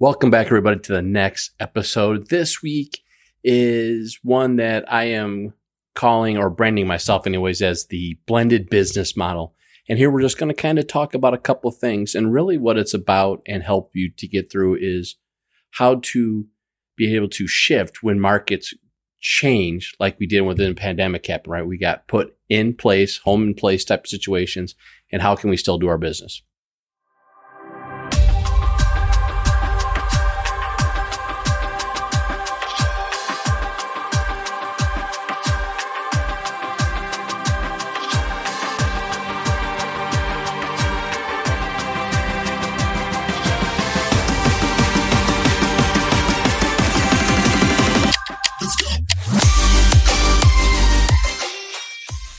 Welcome 0.00 0.30
back, 0.30 0.46
everybody, 0.46 0.78
to 0.78 0.92
the 0.92 1.02
next 1.02 1.50
episode. 1.58 2.28
This 2.28 2.62
week 2.62 3.02
is 3.42 4.20
one 4.22 4.54
that 4.54 4.84
I 4.92 5.06
am 5.06 5.54
calling 5.96 6.38
or 6.38 6.50
branding 6.50 6.86
myself, 6.86 7.26
anyways, 7.26 7.60
as 7.62 7.86
the 7.86 8.16
blended 8.24 8.70
business 8.70 9.16
model. 9.16 9.56
And 9.88 9.98
here 9.98 10.08
we're 10.08 10.20
just 10.20 10.38
going 10.38 10.54
to 10.54 10.62
kind 10.62 10.78
of 10.78 10.86
talk 10.86 11.14
about 11.14 11.34
a 11.34 11.38
couple 11.38 11.68
of 11.68 11.78
things. 11.78 12.14
And 12.14 12.32
really, 12.32 12.56
what 12.56 12.78
it's 12.78 12.94
about 12.94 13.42
and 13.44 13.64
help 13.64 13.90
you 13.92 14.08
to 14.18 14.28
get 14.28 14.52
through 14.52 14.76
is 14.80 15.16
how 15.72 15.96
to 15.96 16.46
be 16.94 17.16
able 17.16 17.30
to 17.30 17.48
shift 17.48 18.00
when 18.00 18.20
markets 18.20 18.74
change, 19.18 19.96
like 19.98 20.20
we 20.20 20.28
did 20.28 20.42
within 20.42 20.76
pandemic 20.76 21.26
happened, 21.26 21.52
right? 21.52 21.66
We 21.66 21.76
got 21.76 22.06
put 22.06 22.36
in 22.48 22.74
place, 22.74 23.18
home 23.18 23.48
in 23.48 23.54
place 23.54 23.84
type 23.84 24.06
situations. 24.06 24.76
And 25.10 25.22
how 25.22 25.34
can 25.34 25.50
we 25.50 25.56
still 25.56 25.76
do 25.76 25.88
our 25.88 25.98
business? 25.98 26.40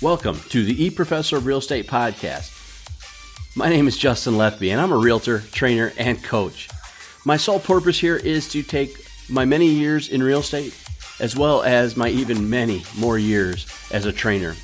Welcome 0.10 0.40
to 0.50 0.66
the 0.66 0.86
E 0.86 0.90
Professor 0.90 1.38
of 1.38 1.46
Real 1.46 1.60
Estate 1.60 1.86
podcast. 1.86 2.50
My 3.56 3.70
name 3.70 3.88
is 3.88 3.96
Justin 3.96 4.38
Lethby, 4.38 4.72
and 4.72 4.82
I'm 4.82 4.92
a 4.92 4.98
realtor, 4.98 5.42
trainer, 5.52 5.94
and 6.00 6.24
coach. 6.24 6.68
My 7.26 7.38
sole 7.38 7.60
purpose 7.60 8.00
here 8.00 8.16
is 8.16 8.50
to 8.50 8.64
take 8.64 9.06
my 9.30 9.46
many 9.46 9.68
years 9.68 10.10
in 10.10 10.24
real 10.24 10.40
estate, 10.40 10.76
as 11.20 11.36
well 11.36 11.62
as 11.62 11.96
my 11.96 12.10
even 12.10 12.50
many 12.50 12.82
more 12.98 13.20
years 13.20 13.68
as 13.92 14.08
a 14.08 14.12
trainer, 14.12 14.56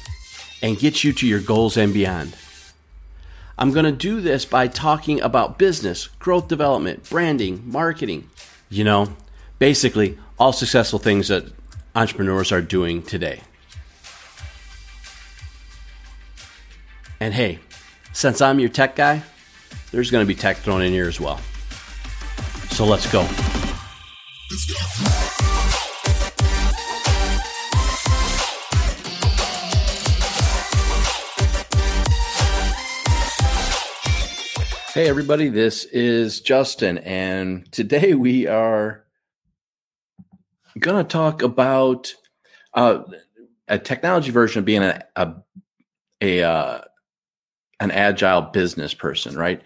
and 0.63 0.79
get 0.79 1.03
you 1.03 1.13
to 1.13 1.27
your 1.27 1.41
goals 1.41 1.77
and 1.77 1.93
beyond. 1.93 2.35
I'm 3.55 3.71
going 3.71 3.85
to 3.85 3.91
do 3.91 4.21
this 4.21 4.45
by 4.45 4.67
talking 4.67 5.21
about 5.21 5.59
business, 5.59 6.07
growth 6.17 6.47
development, 6.47 7.07
branding, 7.07 7.61
marketing, 7.69 8.31
you 8.71 8.83
know, 8.83 9.15
basically 9.59 10.17
all 10.39 10.53
successful 10.53 10.97
things 10.97 11.27
that 11.27 11.45
entrepreneurs 11.93 12.51
are 12.51 12.63
doing 12.63 13.03
today. 13.03 13.41
And 17.19 17.33
hey, 17.33 17.59
since 18.11 18.41
I'm 18.41 18.59
your 18.59 18.69
tech 18.69 18.95
guy, 18.95 19.23
there's 19.91 20.11
going 20.11 20.23
to 20.23 20.27
be 20.27 20.35
tech 20.35 20.57
thrown 20.57 20.81
in 20.81 20.91
here 20.91 21.07
as 21.07 21.19
well. 21.19 21.39
So 22.71 22.85
let's 22.85 23.09
go. 23.09 23.23
Hey, 34.93 35.09
everybody, 35.09 35.49
this 35.49 35.85
is 35.85 36.39
Justin, 36.39 36.97
and 36.99 37.69
today 37.71 38.13
we 38.13 38.47
are 38.47 39.05
going 40.79 41.03
to 41.03 41.09
talk 41.09 41.41
about 41.41 42.13
uh, 42.73 43.03
a 43.67 43.77
technology 43.77 44.31
version 44.31 44.59
of 44.59 44.65
being 44.65 44.83
a, 44.83 45.03
a, 45.17 45.33
a 46.21 46.43
uh, 46.43 46.81
an 47.79 47.91
agile 47.91 48.41
business 48.41 48.93
person, 48.93 49.37
right? 49.37 49.61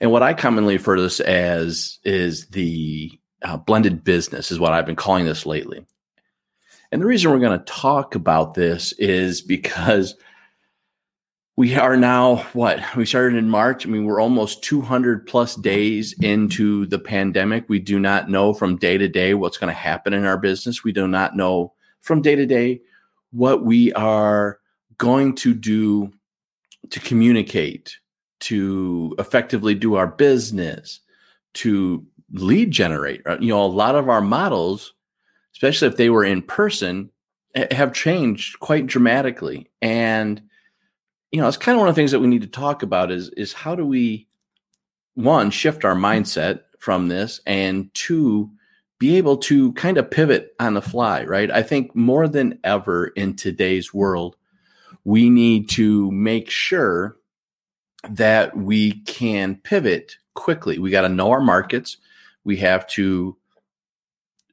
And 0.00 0.10
what 0.10 0.22
I 0.22 0.34
commonly 0.34 0.76
refer 0.76 0.96
to 0.96 1.02
this 1.02 1.20
as 1.20 1.98
is 2.04 2.46
the 2.48 3.18
uh, 3.42 3.56
blended 3.56 4.04
business, 4.04 4.50
is 4.50 4.60
what 4.60 4.72
I've 4.72 4.86
been 4.86 4.96
calling 4.96 5.24
this 5.24 5.46
lately. 5.46 5.84
And 6.90 7.02
the 7.02 7.06
reason 7.06 7.30
we're 7.30 7.38
going 7.38 7.58
to 7.58 7.64
talk 7.64 8.14
about 8.14 8.54
this 8.54 8.92
is 8.92 9.42
because 9.42 10.16
we 11.56 11.74
are 11.74 11.96
now 11.96 12.36
what 12.52 12.80
we 12.96 13.04
started 13.04 13.36
in 13.36 13.50
March. 13.50 13.84
I 13.84 13.90
mean, 13.90 14.04
we're 14.04 14.20
almost 14.20 14.62
200 14.62 15.26
plus 15.26 15.56
days 15.56 16.14
into 16.20 16.86
the 16.86 17.00
pandemic. 17.00 17.68
We 17.68 17.80
do 17.80 17.98
not 17.98 18.30
know 18.30 18.54
from 18.54 18.76
day 18.76 18.96
to 18.96 19.08
day 19.08 19.34
what's 19.34 19.58
going 19.58 19.74
to 19.74 19.78
happen 19.78 20.14
in 20.14 20.24
our 20.24 20.38
business. 20.38 20.84
We 20.84 20.92
do 20.92 21.08
not 21.08 21.36
know 21.36 21.72
from 22.00 22.22
day 22.22 22.36
to 22.36 22.46
day 22.46 22.80
what 23.32 23.64
we 23.64 23.92
are 23.94 24.60
going 24.98 25.34
to 25.34 25.52
do 25.52 26.12
to 26.90 27.00
communicate, 27.00 27.98
to 28.40 29.14
effectively 29.18 29.74
do 29.74 29.94
our 29.94 30.06
business, 30.06 31.00
to 31.54 32.06
lead 32.32 32.70
generate. 32.70 33.22
Uh, 33.26 33.38
you 33.40 33.48
know, 33.48 33.64
a 33.64 33.66
lot 33.66 33.94
of 33.94 34.08
our 34.08 34.20
models, 34.20 34.94
especially 35.54 35.88
if 35.88 35.96
they 35.96 36.10
were 36.10 36.24
in 36.24 36.42
person, 36.42 37.10
have 37.70 37.92
changed 37.92 38.60
quite 38.60 38.86
dramatically. 38.86 39.70
And 39.82 40.42
you 41.32 41.40
know, 41.40 41.48
it's 41.48 41.56
kind 41.56 41.76
of 41.76 41.80
one 41.80 41.88
of 41.88 41.94
the 41.94 42.00
things 42.00 42.12
that 42.12 42.20
we 42.20 42.26
need 42.26 42.42
to 42.42 42.48
talk 42.48 42.82
about 42.82 43.10
is 43.10 43.28
is 43.30 43.52
how 43.52 43.74
do 43.74 43.84
we 43.84 44.26
one 45.14 45.50
shift 45.50 45.84
our 45.84 45.94
mindset 45.96 46.60
from 46.78 47.08
this 47.08 47.40
and 47.46 47.92
two 47.94 48.50
be 48.98 49.16
able 49.16 49.36
to 49.36 49.72
kind 49.74 49.98
of 49.98 50.10
pivot 50.10 50.54
on 50.58 50.74
the 50.74 50.82
fly, 50.82 51.22
right? 51.24 51.50
I 51.50 51.62
think 51.62 51.94
more 51.94 52.26
than 52.26 52.58
ever 52.64 53.08
in 53.08 53.36
today's 53.36 53.94
world, 53.94 54.36
we 55.04 55.30
need 55.30 55.68
to 55.70 56.10
make 56.10 56.50
sure 56.50 57.16
that 58.10 58.56
we 58.56 59.00
can 59.02 59.56
pivot 59.56 60.16
quickly. 60.34 60.78
We 60.78 60.90
got 60.90 61.02
to 61.02 61.08
know 61.08 61.30
our 61.30 61.40
markets. 61.40 61.96
We 62.44 62.58
have 62.58 62.86
to 62.88 63.36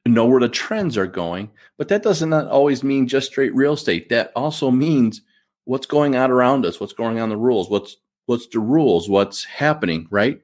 know 0.06 0.26
where 0.26 0.40
the 0.40 0.48
trends 0.48 0.96
are 0.96 1.06
going, 1.06 1.50
but 1.78 1.88
that 1.88 2.02
doesn't 2.02 2.32
always 2.32 2.82
mean 2.82 3.08
just 3.08 3.28
straight 3.28 3.54
real 3.54 3.72
estate. 3.74 4.08
That 4.08 4.32
also 4.36 4.70
means 4.70 5.22
what's 5.64 5.86
going 5.86 6.16
on 6.16 6.30
around 6.30 6.64
us, 6.64 6.80
what's 6.80 6.92
going 6.92 7.20
on 7.20 7.28
the 7.28 7.36
rules, 7.36 7.68
what's 7.68 7.96
what's 8.26 8.46
the 8.48 8.58
rules, 8.60 9.08
what's 9.08 9.44
happening, 9.44 10.06
right? 10.10 10.40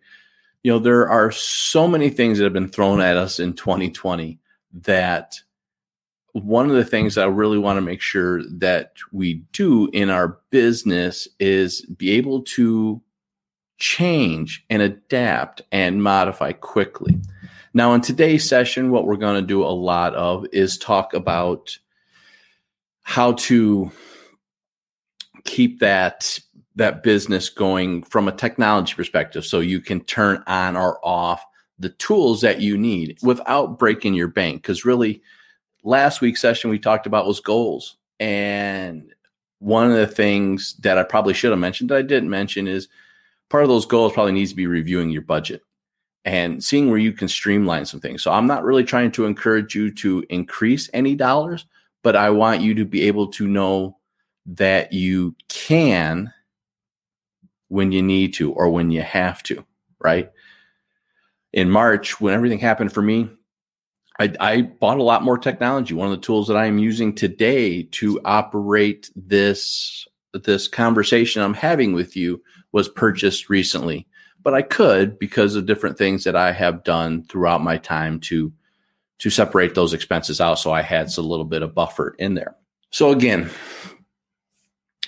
You 0.63 0.73
know, 0.73 0.79
there 0.79 1.09
are 1.09 1.33
so 1.33 1.89
many 1.89 2.11
things 2.11 2.39
that 2.39 2.45
have 2.45 2.53
been 2.53 2.69
thrown 2.69 3.01
at 3.01 3.17
us 3.17 3.41
in 3.41 3.55
2020 3.55 4.39
that 4.83 5.35
one 6.33 6.71
of 6.71 6.77
the 6.77 6.85
things 6.85 7.19
I 7.19 7.27
really 7.27 7.59
want 7.59 7.77
to 7.77 7.83
make 7.83 8.01
sure 8.01 8.43
that 8.49 8.95
we 9.13 9.45
do 9.53 9.89
in 9.93 10.09
our 10.11 10.39
business 10.51 11.29
is 11.39 11.83
be 11.83 12.13
able 12.13 12.43
to 12.43 13.03
change 13.79 14.65
and 14.71 14.81
adapt 14.81 15.61
and 15.71 16.03
modify 16.03 16.53
quickly. 16.53 17.21
Now, 17.75 17.93
in 17.95 18.01
today's 18.01 18.49
session, 18.49 18.91
what 18.91 19.07
we're 19.07 19.17
going 19.17 19.41
to 19.41 19.47
do 19.47 19.65
a 19.65 19.67
lot 19.67 20.15
of 20.15 20.47
is 20.53 20.79
talk 20.79 21.15
about 21.15 21.77
how 23.03 23.33
to 23.33 23.91
keep 25.45 25.81
that 25.81 26.39
that 26.75 27.03
business 27.03 27.51
going 27.51 28.03
from 28.05 28.29
a 28.29 28.33
technology 28.33 28.95
perspective 28.95 29.45
so 29.45 29.61
you 29.61 29.79
can 29.81 30.01
turn 30.05 30.43
on 30.47 30.75
or 30.75 30.99
off 31.05 31.45
the 31.79 31.91
tools 31.91 32.41
that 32.41 32.61
you 32.63 32.79
need 32.79 33.19
without 33.23 33.79
breaking 33.79 34.15
your 34.15 34.29
bank 34.29 34.63
because 34.63 34.85
really 34.85 35.21
last 35.83 36.21
week's 36.21 36.41
session 36.41 36.71
we 36.71 36.79
talked 36.79 37.07
about 37.07 37.27
was 37.27 37.41
goals. 37.41 37.97
And 38.21 39.13
one 39.59 39.91
of 39.91 39.97
the 39.97 40.07
things 40.07 40.75
that 40.81 40.99
I 40.99 41.03
probably 41.03 41.35
should 41.35 41.51
have 41.51 41.59
mentioned 41.59 41.91
that 41.91 41.99
I 41.99 42.03
didn't 42.03 42.31
mention 42.31 42.67
is 42.67 42.89
part 43.49 43.63
of 43.63 43.69
those 43.69 43.87
goals 43.87 44.13
probably 44.13 44.33
needs 44.33 44.51
to 44.51 44.57
be 44.57 44.67
reviewing 44.67 45.11
your 45.11 45.23
budget 45.23 45.63
and 46.25 46.63
seeing 46.63 46.89
where 46.89 46.99
you 46.99 47.13
can 47.13 47.29
streamline 47.29 47.85
some 47.85 48.01
things. 48.01 48.23
So 48.23 48.33
I'm 48.33 48.47
not 48.47 48.65
really 48.65 48.85
trying 48.85 49.11
to 49.13 49.25
encourage 49.25 49.75
you 49.75 49.91
to 49.95 50.25
increase 50.31 50.89
any 50.93 51.15
dollars, 51.15 51.67
but 52.03 52.17
I 52.17 52.31
want 52.31 52.61
you 52.61 52.75
to 52.75 52.85
be 52.85 53.03
able 53.03 53.29
to 53.29 53.47
know 53.47 53.99
that 54.47 54.93
you 54.93 55.35
can 55.49 56.33
when 57.69 57.93
you 57.93 58.03
need 58.03 58.35
to 58.35 58.53
or 58.53 58.69
when 58.69 58.91
you 58.91 59.03
have 59.03 59.43
to, 59.45 59.65
right? 59.99 60.31
In 61.53 61.71
March, 61.71 62.21
when 62.21 62.35
everything 62.35 62.59
happened 62.59 62.93
for 62.93 63.03
me, 63.03 63.29
I, 64.19 64.35
I, 64.41 64.63
bought 64.63 64.99
a 64.99 65.03
lot 65.03 65.23
more 65.23 65.39
technology. 65.39 65.95
One 65.95 66.07
of 66.07 66.13
the 66.13 66.25
tools 66.25 66.49
that 66.49 66.57
I 66.57 66.67
am 66.67 66.79
using 66.79 67.15
today 67.15 67.85
to 67.85 68.21
operate 68.25 69.11
this 69.17 70.07
this 70.33 70.67
conversation 70.69 71.43
I'm 71.43 71.55
having 71.55 71.93
with 71.93 72.17
you 72.17 72.43
was 72.73 72.89
purchased 72.89 73.51
recently, 73.51 74.07
but 74.43 74.55
I 74.55 74.63
could 74.63 75.19
because 75.19 75.57
of 75.57 75.67
different 75.67 75.99
things 75.99 76.25
that 76.25 76.37
I 76.37 76.53
have 76.53 76.85
done 76.85 77.25
throughout 77.25 77.63
my 77.63 77.77
time 77.77 78.21
to 78.21 78.53
to 79.19 79.31
separate 79.31 79.75
those 79.75 79.95
expenses 79.95 80.41
out. 80.41 80.59
So 80.59 80.73
I 80.73 80.83
had 80.83 81.09
a 81.17 81.23
little 81.23 81.45
bit 81.45 81.63
of 81.63 81.75
buffer 81.75 82.17
in 82.19 82.35
there. 82.35 82.57
So 82.91 83.13
again, 83.13 83.51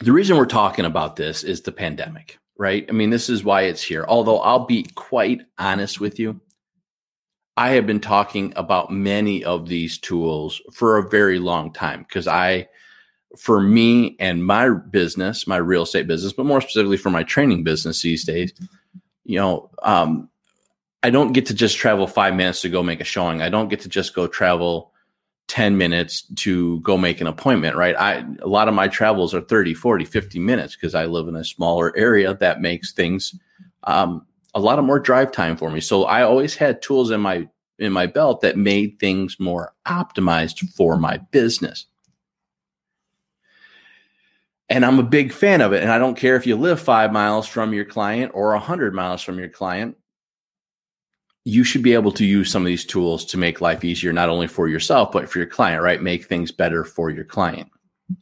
the 0.00 0.12
reason 0.12 0.36
we're 0.36 0.46
talking 0.46 0.84
about 0.84 1.16
this 1.16 1.42
is 1.42 1.62
the 1.62 1.72
pandemic, 1.72 2.38
right? 2.56 2.86
I 2.88 2.92
mean, 2.92 3.10
this 3.10 3.28
is 3.28 3.42
why 3.42 3.62
it's 3.62 3.82
here. 3.82 4.04
Although 4.06 4.38
I'll 4.38 4.66
be 4.66 4.84
quite 4.94 5.42
honest 5.58 6.00
with 6.00 6.20
you, 6.20 6.40
I 7.56 7.70
have 7.70 7.86
been 7.86 8.00
talking 8.00 8.52
about 8.56 8.90
many 8.92 9.44
of 9.44 9.68
these 9.68 9.98
tools 9.98 10.60
for 10.72 10.98
a 10.98 11.08
very 11.08 11.38
long 11.38 11.72
time 11.72 12.00
because 12.02 12.26
I, 12.26 12.68
for 13.38 13.60
me 13.60 14.16
and 14.18 14.44
my 14.44 14.70
business, 14.70 15.46
my 15.46 15.56
real 15.56 15.82
estate 15.82 16.08
business, 16.08 16.32
but 16.32 16.46
more 16.46 16.60
specifically 16.60 16.96
for 16.96 17.10
my 17.10 17.22
training 17.22 17.62
business 17.62 18.02
these 18.02 18.24
days, 18.24 18.52
you 19.24 19.38
know, 19.38 19.70
um, 19.82 20.28
I 21.04 21.10
don't 21.10 21.32
get 21.32 21.46
to 21.46 21.54
just 21.54 21.76
travel 21.76 22.06
five 22.06 22.34
minutes 22.34 22.62
to 22.62 22.68
go 22.68 22.82
make 22.82 23.00
a 23.00 23.04
showing. 23.04 23.42
I 23.42 23.50
don't 23.50 23.68
get 23.68 23.80
to 23.80 23.88
just 23.88 24.14
go 24.14 24.26
travel 24.26 24.92
10 25.48 25.76
minutes 25.76 26.22
to 26.36 26.80
go 26.80 26.96
make 26.96 27.20
an 27.20 27.26
appointment, 27.26 27.76
right? 27.76 27.94
I, 27.96 28.24
a 28.40 28.48
lot 28.48 28.68
of 28.68 28.74
my 28.74 28.88
travels 28.88 29.34
are 29.34 29.42
30, 29.42 29.74
40, 29.74 30.04
50 30.06 30.38
minutes 30.38 30.74
because 30.74 30.94
I 30.94 31.04
live 31.04 31.28
in 31.28 31.36
a 31.36 31.44
smaller 31.44 31.94
area 31.96 32.34
that 32.34 32.62
makes 32.62 32.92
things, 32.92 33.38
um, 33.84 34.26
a 34.54 34.60
lot 34.60 34.78
of 34.78 34.84
more 34.84 34.98
drive 34.98 35.32
time 35.32 35.56
for 35.56 35.70
me. 35.70 35.80
So 35.80 36.04
I 36.04 36.22
always 36.22 36.54
had 36.54 36.82
tools 36.82 37.10
in 37.10 37.20
my, 37.20 37.48
in 37.78 37.92
my 37.92 38.06
belt 38.06 38.40
that 38.42 38.56
made 38.56 38.98
things 38.98 39.38
more 39.40 39.74
optimized 39.86 40.68
for 40.70 40.96
my 40.96 41.18
business. 41.30 41.86
And 44.68 44.84
I'm 44.84 44.98
a 44.98 45.04
big 45.04 45.32
fan 45.32 45.60
of 45.60 45.72
it. 45.72 45.82
And 45.82 45.92
I 45.92 45.98
don't 45.98 46.16
care 46.16 46.36
if 46.36 46.46
you 46.46 46.56
live 46.56 46.80
five 46.80 47.12
miles 47.12 47.46
from 47.46 47.74
your 47.74 47.84
client 47.84 48.32
or 48.34 48.54
a 48.54 48.58
hundred 48.58 48.94
miles 48.94 49.22
from 49.22 49.38
your 49.38 49.48
client 49.48 49.96
you 51.44 51.62
should 51.62 51.82
be 51.82 51.92
able 51.92 52.12
to 52.12 52.24
use 52.24 52.50
some 52.50 52.62
of 52.62 52.66
these 52.66 52.86
tools 52.86 53.24
to 53.26 53.36
make 53.36 53.60
life 53.60 53.84
easier, 53.84 54.12
not 54.12 54.30
only 54.30 54.46
for 54.46 54.66
yourself, 54.66 55.12
but 55.12 55.28
for 55.28 55.38
your 55.38 55.46
client, 55.46 55.82
right? 55.82 56.02
Make 56.02 56.24
things 56.24 56.50
better 56.50 56.84
for 56.84 57.10
your 57.10 57.24
client. 57.24 57.70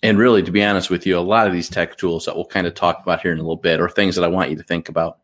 And 0.03 0.19
really, 0.19 0.43
to 0.43 0.51
be 0.51 0.63
honest 0.63 0.91
with 0.91 1.07
you, 1.07 1.19
a 1.19 1.21
lot 1.21 1.47
of 1.47 1.53
these 1.53 1.69
tech 1.69 1.97
tools 1.97 2.25
that 2.25 2.35
we'll 2.35 2.47
kind 2.47 2.67
of 2.67 2.75
talk 2.75 3.01
about 3.01 3.21
here 3.21 3.33
in 3.33 3.39
a 3.39 3.43
little 3.43 3.57
bit, 3.57 3.81
are 3.81 3.89
things 3.89 4.17
that 4.17 4.25
I 4.25 4.29
want 4.29 4.51
you 4.51 4.57
to 4.57 4.63
think 4.63 4.89
about, 4.89 5.19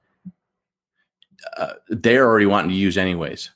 uh, 1.59 1.75
they're 1.89 2.25
already 2.25 2.47
wanting 2.47 2.71
to 2.71 2.77
use 2.77 2.97
anyways. 2.97 3.51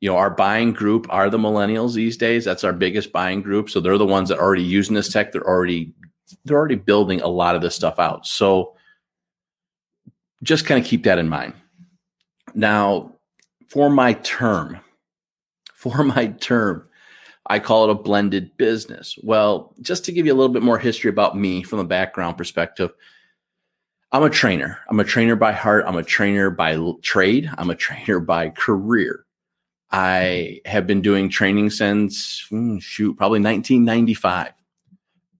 You 0.00 0.10
know, 0.10 0.16
our 0.16 0.30
buying 0.30 0.72
group 0.72 1.06
are 1.10 1.30
the 1.30 1.38
millennials 1.38 1.94
these 1.94 2.16
days. 2.16 2.44
That's 2.44 2.64
our 2.64 2.72
biggest 2.72 3.12
buying 3.12 3.40
group. 3.40 3.70
So 3.70 3.80
they're 3.80 3.98
the 3.98 4.06
ones 4.06 4.28
that 4.28 4.38
are 4.38 4.44
already 4.44 4.62
using 4.62 4.94
this 4.94 5.12
tech. 5.12 5.32
They're 5.32 5.46
already 5.46 5.92
they're 6.44 6.56
already 6.56 6.76
building 6.76 7.20
a 7.20 7.28
lot 7.28 7.56
of 7.56 7.62
this 7.62 7.74
stuff 7.74 7.98
out. 7.98 8.26
So 8.26 8.74
just 10.42 10.66
kind 10.66 10.80
of 10.80 10.86
keep 10.86 11.04
that 11.04 11.18
in 11.18 11.28
mind. 11.28 11.54
Now, 12.54 13.12
for 13.68 13.90
my 13.90 14.14
term, 14.14 14.80
for 15.74 16.04
my 16.04 16.26
term, 16.26 16.88
I 17.46 17.58
call 17.58 17.84
it 17.84 17.90
a 17.90 17.94
blended 17.94 18.56
business. 18.56 19.18
Well, 19.22 19.74
just 19.80 20.04
to 20.04 20.12
give 20.12 20.26
you 20.26 20.32
a 20.32 20.36
little 20.36 20.52
bit 20.52 20.62
more 20.62 20.78
history 20.78 21.10
about 21.10 21.36
me 21.36 21.62
from 21.62 21.78
a 21.78 21.84
background 21.84 22.36
perspective, 22.36 22.92
I'm 24.12 24.22
a 24.22 24.30
trainer. 24.30 24.78
I'm 24.88 25.00
a 25.00 25.04
trainer 25.04 25.36
by 25.36 25.52
heart. 25.52 25.84
I'm 25.86 25.96
a 25.96 26.02
trainer 26.02 26.50
by 26.50 26.78
trade. 27.00 27.50
I'm 27.56 27.70
a 27.70 27.74
trainer 27.74 28.20
by 28.20 28.50
career. 28.50 29.24
I 29.90 30.60
have 30.66 30.86
been 30.86 31.00
doing 31.00 31.30
training 31.30 31.70
since 31.70 32.46
hmm, 32.48 32.78
shoot, 32.78 33.16
probably 33.16 33.40
1995. 33.40 34.52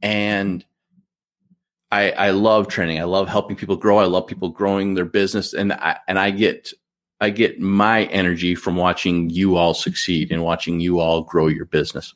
And 0.00 0.64
I, 1.90 2.12
I 2.12 2.30
love 2.30 2.68
training. 2.68 2.98
I 2.98 3.04
love 3.04 3.28
helping 3.28 3.56
people 3.56 3.76
grow. 3.76 3.98
I 3.98 4.06
love 4.06 4.26
people 4.26 4.48
growing 4.48 4.94
their 4.94 5.04
business. 5.04 5.52
And 5.52 5.74
I, 5.74 5.98
and 6.08 6.18
I 6.18 6.30
get 6.30 6.72
I 7.20 7.30
get 7.30 7.60
my 7.60 8.06
energy 8.06 8.56
from 8.56 8.74
watching 8.74 9.30
you 9.30 9.56
all 9.56 9.74
succeed 9.74 10.32
and 10.32 10.42
watching 10.42 10.80
you 10.80 10.98
all 10.98 11.22
grow 11.22 11.46
your 11.46 11.66
business. 11.66 12.14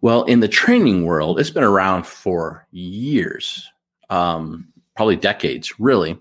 Well, 0.00 0.24
in 0.24 0.40
the 0.40 0.48
training 0.48 1.04
world, 1.04 1.38
it's 1.38 1.50
been 1.50 1.62
around 1.62 2.04
for 2.04 2.66
years, 2.72 3.70
um, 4.10 4.72
probably 4.96 5.16
decades, 5.16 5.78
really. 5.78 6.18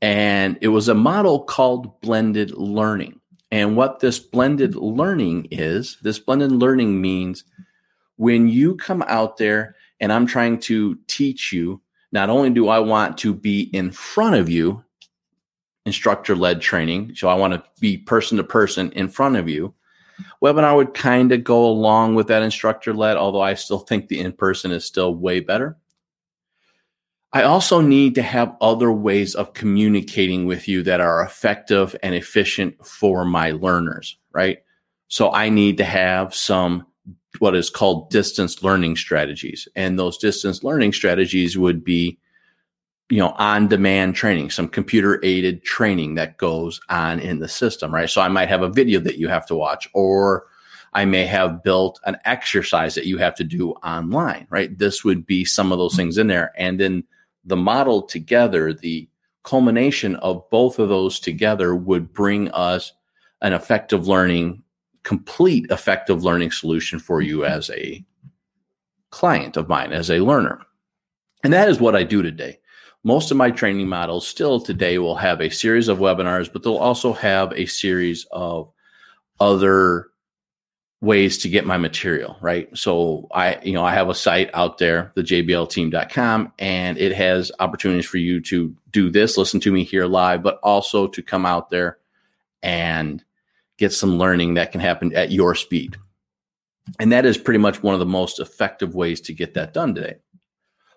And 0.00 0.58
it 0.60 0.68
was 0.68 0.88
a 0.88 0.94
model 0.94 1.44
called 1.44 2.00
blended 2.00 2.52
learning. 2.52 3.20
And 3.50 3.76
what 3.76 4.00
this 4.00 4.18
blended 4.18 4.74
learning 4.74 5.48
is, 5.50 5.98
this 6.02 6.18
blended 6.18 6.52
learning 6.52 7.00
means 7.00 7.44
when 8.16 8.48
you 8.48 8.76
come 8.76 9.02
out 9.06 9.36
there 9.36 9.76
and 10.00 10.12
I'm 10.12 10.26
trying 10.26 10.58
to 10.60 10.98
teach 11.06 11.52
you, 11.52 11.80
not 12.12 12.30
only 12.30 12.50
do 12.50 12.68
I 12.68 12.78
want 12.78 13.18
to 13.18 13.34
be 13.34 13.62
in 13.72 13.90
front 13.90 14.36
of 14.36 14.48
you 14.48 14.82
instructor 15.84 16.36
led 16.36 16.60
training. 16.60 17.12
So 17.16 17.28
I 17.28 17.34
want 17.34 17.54
to 17.54 17.62
be 17.80 17.98
person 17.98 18.36
to 18.38 18.44
person 18.44 18.92
in 18.92 19.08
front 19.08 19.36
of 19.36 19.48
you. 19.48 19.74
Webinar 20.42 20.76
would 20.76 20.94
kind 20.94 21.32
of 21.32 21.42
go 21.42 21.64
along 21.64 22.14
with 22.14 22.28
that 22.28 22.42
instructor 22.42 22.94
led, 22.94 23.16
although 23.16 23.40
I 23.40 23.54
still 23.54 23.80
think 23.80 24.08
the 24.08 24.20
in 24.20 24.32
person 24.32 24.70
is 24.70 24.84
still 24.84 25.14
way 25.14 25.40
better. 25.40 25.76
I 27.32 27.44
also 27.44 27.80
need 27.80 28.14
to 28.16 28.22
have 28.22 28.56
other 28.60 28.92
ways 28.92 29.34
of 29.34 29.54
communicating 29.54 30.44
with 30.44 30.68
you 30.68 30.82
that 30.82 31.00
are 31.00 31.22
effective 31.22 31.96
and 32.02 32.14
efficient 32.14 32.84
for 32.86 33.24
my 33.24 33.52
learners, 33.52 34.18
right? 34.32 34.58
So 35.08 35.32
I 35.32 35.48
need 35.48 35.78
to 35.78 35.84
have 35.84 36.34
some 36.34 36.86
what 37.38 37.56
is 37.56 37.70
called 37.70 38.10
distance 38.10 38.62
learning 38.62 38.96
strategies. 38.96 39.66
And 39.74 39.98
those 39.98 40.18
distance 40.18 40.62
learning 40.62 40.92
strategies 40.92 41.56
would 41.56 41.82
be 41.82 42.18
you 43.12 43.18
know, 43.18 43.34
on 43.36 43.68
demand 43.68 44.14
training, 44.14 44.48
some 44.48 44.66
computer 44.66 45.20
aided 45.22 45.62
training 45.64 46.14
that 46.14 46.38
goes 46.38 46.80
on 46.88 47.20
in 47.20 47.40
the 47.40 47.48
system, 47.48 47.92
right? 47.92 48.08
So 48.08 48.22
I 48.22 48.28
might 48.28 48.48
have 48.48 48.62
a 48.62 48.70
video 48.70 49.00
that 49.00 49.18
you 49.18 49.28
have 49.28 49.44
to 49.48 49.54
watch, 49.54 49.86
or 49.92 50.46
I 50.94 51.04
may 51.04 51.26
have 51.26 51.62
built 51.62 52.00
an 52.06 52.16
exercise 52.24 52.94
that 52.94 53.04
you 53.04 53.18
have 53.18 53.34
to 53.34 53.44
do 53.44 53.72
online, 53.84 54.46
right? 54.48 54.76
This 54.78 55.04
would 55.04 55.26
be 55.26 55.44
some 55.44 55.72
of 55.72 55.78
those 55.78 55.94
things 55.94 56.16
in 56.16 56.28
there. 56.28 56.52
And 56.56 56.80
then 56.80 57.04
the 57.44 57.56
model 57.56 58.02
together, 58.02 58.72
the 58.72 59.08
culmination 59.42 60.16
of 60.16 60.48
both 60.50 60.78
of 60.78 60.88
those 60.88 61.18
together 61.18 61.74
would 61.74 62.12
bring 62.12 62.50
us 62.50 62.92
an 63.40 63.52
effective 63.52 64.06
learning, 64.06 64.62
complete 65.02 65.66
effective 65.70 66.22
learning 66.22 66.50
solution 66.50 66.98
for 66.98 67.20
you 67.20 67.38
mm-hmm. 67.38 67.52
as 67.52 67.70
a 67.70 68.04
client 69.10 69.56
of 69.56 69.68
mine, 69.68 69.92
as 69.92 70.10
a 70.10 70.20
learner. 70.20 70.60
And 71.44 71.52
that 71.52 71.68
is 71.68 71.80
what 71.80 71.96
I 71.96 72.04
do 72.04 72.22
today 72.22 72.60
most 73.04 73.30
of 73.30 73.36
my 73.36 73.50
training 73.50 73.88
models 73.88 74.26
still 74.26 74.60
today 74.60 74.98
will 74.98 75.16
have 75.16 75.40
a 75.40 75.50
series 75.50 75.88
of 75.88 75.98
webinars, 75.98 76.52
but 76.52 76.62
they'll 76.62 76.76
also 76.76 77.12
have 77.12 77.52
a 77.52 77.66
series 77.66 78.26
of 78.30 78.70
other 79.40 80.08
ways 81.02 81.36
to 81.36 81.48
get 81.48 81.66
my 81.66 81.76
material, 81.76 82.36
right? 82.40 82.68
So 82.78 83.26
I, 83.34 83.58
you 83.64 83.72
know, 83.72 83.84
I 83.84 83.92
have 83.92 84.08
a 84.08 84.14
site 84.14 84.50
out 84.54 84.78
there, 84.78 85.10
the 85.16 85.22
jblteam.com, 85.22 86.52
and 86.60 86.96
it 86.96 87.12
has 87.12 87.50
opportunities 87.58 88.06
for 88.06 88.18
you 88.18 88.40
to 88.42 88.74
do 88.92 89.10
this, 89.10 89.36
listen 89.36 89.58
to 89.60 89.72
me 89.72 89.82
here 89.82 90.06
live, 90.06 90.44
but 90.44 90.60
also 90.62 91.08
to 91.08 91.20
come 91.20 91.44
out 91.44 91.70
there 91.70 91.98
and 92.62 93.22
get 93.78 93.92
some 93.92 94.16
learning 94.16 94.54
that 94.54 94.70
can 94.70 94.80
happen 94.80 95.12
at 95.16 95.32
your 95.32 95.56
speed. 95.56 95.96
And 97.00 97.10
that 97.10 97.26
is 97.26 97.36
pretty 97.36 97.58
much 97.58 97.82
one 97.82 97.94
of 97.94 98.00
the 98.00 98.06
most 98.06 98.38
effective 98.38 98.94
ways 98.94 99.20
to 99.22 99.32
get 99.32 99.54
that 99.54 99.74
done 99.74 99.96
today. 99.96 100.16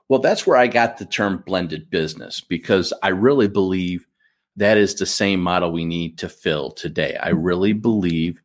Well, 0.07 0.19
that's 0.19 0.46
where 0.46 0.57
I 0.57 0.68
got 0.68 1.00
the 1.00 1.06
term 1.06 1.44
blended 1.48 1.90
business 1.90 2.42
because 2.42 2.94
I 3.02 3.07
really 3.07 3.48
believe 3.48 4.06
that 4.56 4.78
is 4.78 4.94
the 4.94 5.07
same 5.07 5.42
model 5.42 5.72
we 5.72 5.84
need 5.84 6.19
to 6.19 6.30
fill 6.30 6.72
today. 6.72 7.18
I 7.19 7.30
really 7.30 7.74
believe 7.74 8.40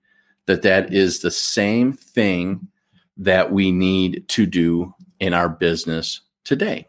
that 0.51 0.63
that 0.63 0.93
is 0.93 1.21
the 1.21 1.31
same 1.31 1.93
thing 1.93 2.69
that 3.17 3.53
we 3.53 3.71
need 3.71 4.29
to 4.29 4.47
do 4.47 4.95
in 5.19 5.35
our 5.35 5.49
business 5.49 6.21
today. 6.45 6.87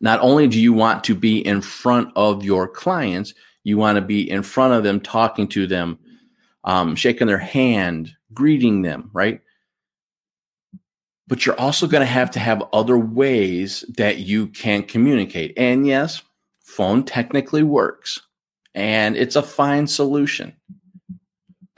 Not 0.00 0.20
only 0.20 0.46
do 0.46 0.60
you 0.60 0.72
want 0.72 1.04
to 1.04 1.14
be 1.14 1.38
in 1.38 1.60
front 1.60 2.10
of 2.14 2.44
your 2.44 2.68
clients, 2.68 3.34
you 3.64 3.76
want 3.76 3.96
to 3.96 4.02
be 4.02 4.28
in 4.30 4.42
front 4.42 4.74
of 4.74 4.84
them, 4.84 5.00
talking 5.00 5.48
to 5.48 5.66
them, 5.66 5.98
um, 6.64 6.94
shaking 6.94 7.26
their 7.26 7.38
hand, 7.38 8.12
greeting 8.32 8.82
them, 8.82 9.10
right? 9.12 9.40
but 11.28 11.44
you're 11.44 11.60
also 11.60 11.86
going 11.86 12.00
to 12.00 12.06
have 12.06 12.30
to 12.32 12.40
have 12.40 12.64
other 12.72 12.98
ways 12.98 13.84
that 13.96 14.18
you 14.18 14.46
can 14.48 14.82
communicate. 14.82 15.52
And 15.56 15.86
yes, 15.86 16.22
phone 16.64 17.04
technically 17.04 17.62
works 17.62 18.18
and 18.74 19.16
it's 19.16 19.36
a 19.36 19.42
fine 19.42 19.86
solution. 19.86 20.56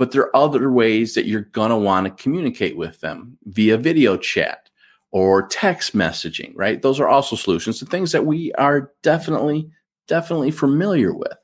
But 0.01 0.13
there 0.13 0.23
are 0.23 0.37
other 0.37 0.73
ways 0.73 1.13
that 1.13 1.27
you're 1.27 1.43
going 1.43 1.69
to 1.69 1.77
want 1.77 2.07
to 2.07 2.23
communicate 2.23 2.75
with 2.75 3.01
them 3.01 3.37
via 3.45 3.77
video 3.77 4.17
chat 4.17 4.71
or 5.11 5.47
text 5.47 5.95
messaging, 5.95 6.53
right? 6.55 6.81
Those 6.81 7.01
are 7.01 7.07
also 7.07 7.37
solutions 7.37 7.81
to 7.81 7.85
things 7.85 8.13
that 8.13 8.25
we 8.25 8.51
are 8.55 8.93
definitely, 9.03 9.71
definitely 10.09 10.53
familiar 10.53 11.13
with. 11.13 11.37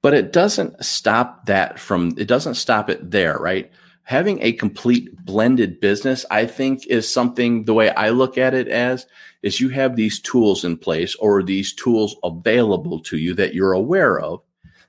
But 0.00 0.14
it 0.14 0.32
doesn't 0.32 0.84
stop 0.84 1.46
that 1.46 1.80
from, 1.80 2.14
it 2.16 2.28
doesn't 2.28 2.54
stop 2.54 2.88
it 2.88 3.10
there, 3.10 3.36
right? 3.38 3.72
having 4.06 4.40
a 4.40 4.52
complete 4.52 5.08
blended 5.24 5.80
business, 5.80 6.24
I 6.30 6.46
think 6.46 6.86
is 6.86 7.12
something 7.12 7.64
the 7.64 7.74
way 7.74 7.90
I 7.90 8.10
look 8.10 8.38
at 8.38 8.54
it 8.54 8.68
as 8.68 9.04
is 9.42 9.58
you 9.58 9.68
have 9.70 9.96
these 9.96 10.20
tools 10.20 10.64
in 10.64 10.76
place 10.76 11.16
or 11.16 11.42
these 11.42 11.72
tools 11.72 12.14
available 12.22 13.00
to 13.00 13.16
you 13.16 13.34
that 13.34 13.52
you're 13.52 13.72
aware 13.72 14.20
of 14.20 14.42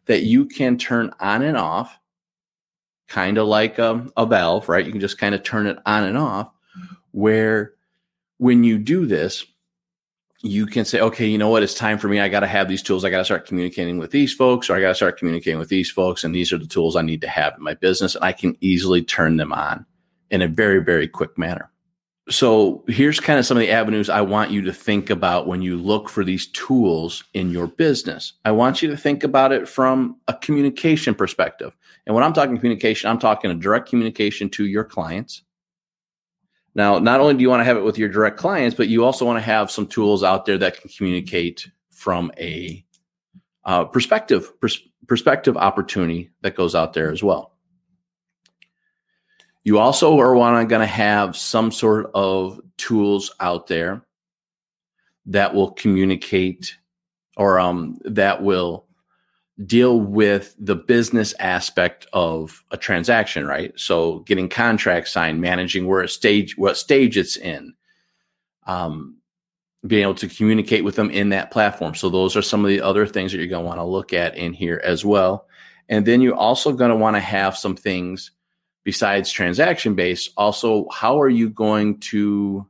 that 0.08 0.24
you 0.24 0.46
can 0.46 0.78
turn 0.78 1.14
on 1.20 1.44
and 1.44 1.58
off, 1.58 1.98
kind 3.08 3.38
of 3.38 3.48
like 3.48 3.80
a, 3.80 4.06
a 4.18 4.26
valve, 4.26 4.68
right? 4.68 4.86
You 4.86 4.92
can 4.92 5.02
just 5.02 5.18
kind 5.18 5.36
of 5.36 5.44
turn 5.44 5.68
it 5.68 5.78
on 5.86 6.04
and 6.04 6.18
off 6.18 6.52
where 7.12 7.74
when 8.38 8.64
you 8.64 8.78
do 8.78 9.06
this, 9.06 9.46
you 10.44 10.68
can 10.68 10.86
say, 10.86 11.00
okay, 11.00 11.26
you 11.26 11.38
know 11.38 11.50
what? 11.50 11.64
It's 11.64 11.74
time 11.74 11.98
for 11.98 12.08
me. 12.08 12.20
I 12.20 12.30
got 12.30 12.42
to 12.42 12.48
have 12.48 12.68
these 12.68 12.84
tools. 12.84 13.04
I 13.04 13.10
got 13.10 13.18
to 13.18 13.26
start 13.26 13.48
communicating 13.48 13.98
with 13.98 14.12
these 14.12 14.34
folks, 14.34 14.70
or 14.70 14.76
I 14.76 14.82
got 14.82 14.90
to 14.90 14.96
start 14.96 15.18
communicating 15.18 15.58
with 15.58 15.70
these 15.70 15.90
folks. 15.90 16.24
And 16.24 16.34
these 16.34 16.54
are 16.54 16.60
the 16.60 16.68
tools 16.68 16.96
I 16.96 17.02
need 17.02 17.22
to 17.22 17.28
have 17.28 17.56
in 17.58 17.64
my 17.64 17.74
business. 17.74 18.16
And 18.16 18.24
I 18.24 18.34
can 18.34 18.56
easily 18.62 19.02
turn 19.02 19.38
them 19.38 19.52
on 19.52 19.86
in 20.30 20.42
a 20.42 20.48
very, 20.48 20.84
very 20.84 21.08
quick 21.08 21.38
manner. 21.38 21.72
So 22.30 22.84
here's 22.88 23.20
kind 23.20 23.40
of 23.40 23.46
some 23.46 23.58
of 23.58 23.62
the 23.62 23.72
avenues 23.72 24.10
I 24.10 24.22
want 24.22 24.52
you 24.52 24.62
to 24.64 24.74
think 24.74 25.10
about 25.10 25.48
when 25.48 25.62
you 25.62 25.78
look 25.78 26.10
for 26.10 26.24
these 26.24 26.48
tools 26.48 27.24
in 27.34 27.52
your 27.52 27.68
business. 27.68 28.34
I 28.44 28.52
want 28.52 28.82
you 28.82 28.90
to 28.90 28.98
think 28.98 29.24
about 29.24 29.52
it 29.52 29.68
from 29.68 30.18
a 30.28 30.34
communication 30.34 31.16
perspective. 31.16 31.76
And 32.06 32.16
when 32.16 32.24
I'm 32.24 32.34
talking 32.34 32.58
communication, 32.58 33.10
I'm 33.10 33.20
talking 33.20 33.50
a 33.50 33.56
direct 33.56 33.90
communication 33.90 34.50
to 34.52 34.66
your 34.66 34.84
clients. 34.84 35.44
Now, 36.76 37.00
not 37.00 37.22
only 37.22 37.34
do 37.34 37.42
you 37.42 37.50
want 37.50 37.62
to 37.62 37.66
have 37.66 37.78
it 37.78 37.84
with 37.84 37.98
your 37.98 38.10
direct 38.10 38.38
clients, 38.38 38.76
but 38.76 38.88
you 38.88 39.04
also 39.04 39.26
want 39.26 39.38
to 39.38 39.42
have 39.42 39.72
some 39.72 39.88
tools 39.88 40.24
out 40.24 40.46
there 40.46 40.58
that 40.58 40.80
can 40.80 40.90
communicate 40.90 41.70
from 41.90 42.32
a 42.38 42.86
uh, 43.66 43.86
perspective 43.86 44.60
pers- 44.60 44.88
perspective 45.08 45.58
opportunity 45.58 46.30
that 46.42 46.56
goes 46.56 46.76
out 46.76 46.94
there 46.94 47.12
as 47.12 47.24
well. 47.24 47.57
You 49.68 49.80
also 49.80 50.18
are 50.18 50.34
want 50.34 50.70
going 50.70 50.80
to 50.80 50.86
have 50.86 51.36
some 51.36 51.74
sort 51.74 52.10
of 52.14 52.62
tools 52.78 53.36
out 53.42 53.68
there 53.68 54.02
that 55.26 55.54
will 55.54 55.72
communicate 55.72 56.74
or 57.36 57.60
um, 57.60 57.98
that 58.06 58.42
will 58.42 58.86
deal 59.66 60.00
with 60.00 60.56
the 60.58 60.78
business 60.78 61.34
aspect 61.42 62.08
of 62.14 62.64
a 62.72 62.78
transaction, 62.78 63.46
right? 63.46 63.78
So 63.78 64.20
getting 64.20 64.48
contracts 64.48 65.12
signed, 65.12 65.42
managing 65.42 65.86
where 65.86 66.00
a 66.00 66.08
stage, 66.08 66.58
what 66.58 66.78
stage 66.78 67.18
it's 67.18 67.36
in, 67.36 67.74
um, 68.68 69.18
being 69.86 70.04
able 70.04 70.16
to 70.16 70.30
communicate 70.30 70.86
with 70.86 70.96
them 70.96 71.10
in 71.10 71.28
that 71.32 71.52
platform. 71.52 71.94
So 71.94 72.08
those 72.10 72.38
are 72.38 72.42
some 72.42 72.64
of 72.64 72.70
the 72.70 72.80
other 72.80 73.06
things 73.06 73.34
that 73.34 73.40
you're 73.40 73.48
going 73.48 73.66
to 73.66 73.68
want 73.68 73.80
to 73.80 73.84
look 73.84 74.14
at 74.14 74.38
in 74.38 74.54
here 74.54 74.80
as 74.86 75.04
well. 75.04 75.46
And 75.90 76.06
then 76.06 76.22
you're 76.22 76.36
also 76.36 76.72
going 76.72 76.92
to 76.92 76.96
want 76.96 77.18
to 77.18 77.22
have 77.22 77.58
some 77.58 77.76
things 77.76 78.32
besides 78.88 79.30
transaction 79.30 79.96
based, 79.96 80.32
also 80.38 80.88
how 80.94 81.20
are 81.20 81.28
you 81.28 81.50
going 81.50 82.00
to 82.00 82.66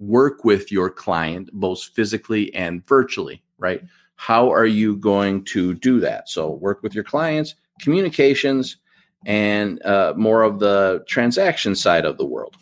work 0.00 0.44
with 0.44 0.72
your 0.72 0.90
client 0.90 1.48
both 1.52 1.80
physically 1.94 2.52
and 2.56 2.84
virtually, 2.88 3.40
right? 3.56 3.80
How 4.16 4.50
are 4.52 4.66
you 4.66 4.96
going 4.96 5.44
to 5.44 5.74
do 5.74 6.00
that? 6.00 6.28
So, 6.28 6.50
work 6.50 6.82
with 6.82 6.92
your 6.92 7.04
clients, 7.04 7.54
communications, 7.80 8.78
and 9.26 9.80
uh, 9.84 10.14
more 10.16 10.42
of 10.42 10.58
the 10.58 11.04
transaction 11.06 11.76
side 11.76 12.04
of 12.04 12.18
the 12.18 12.26
world, 12.26 12.56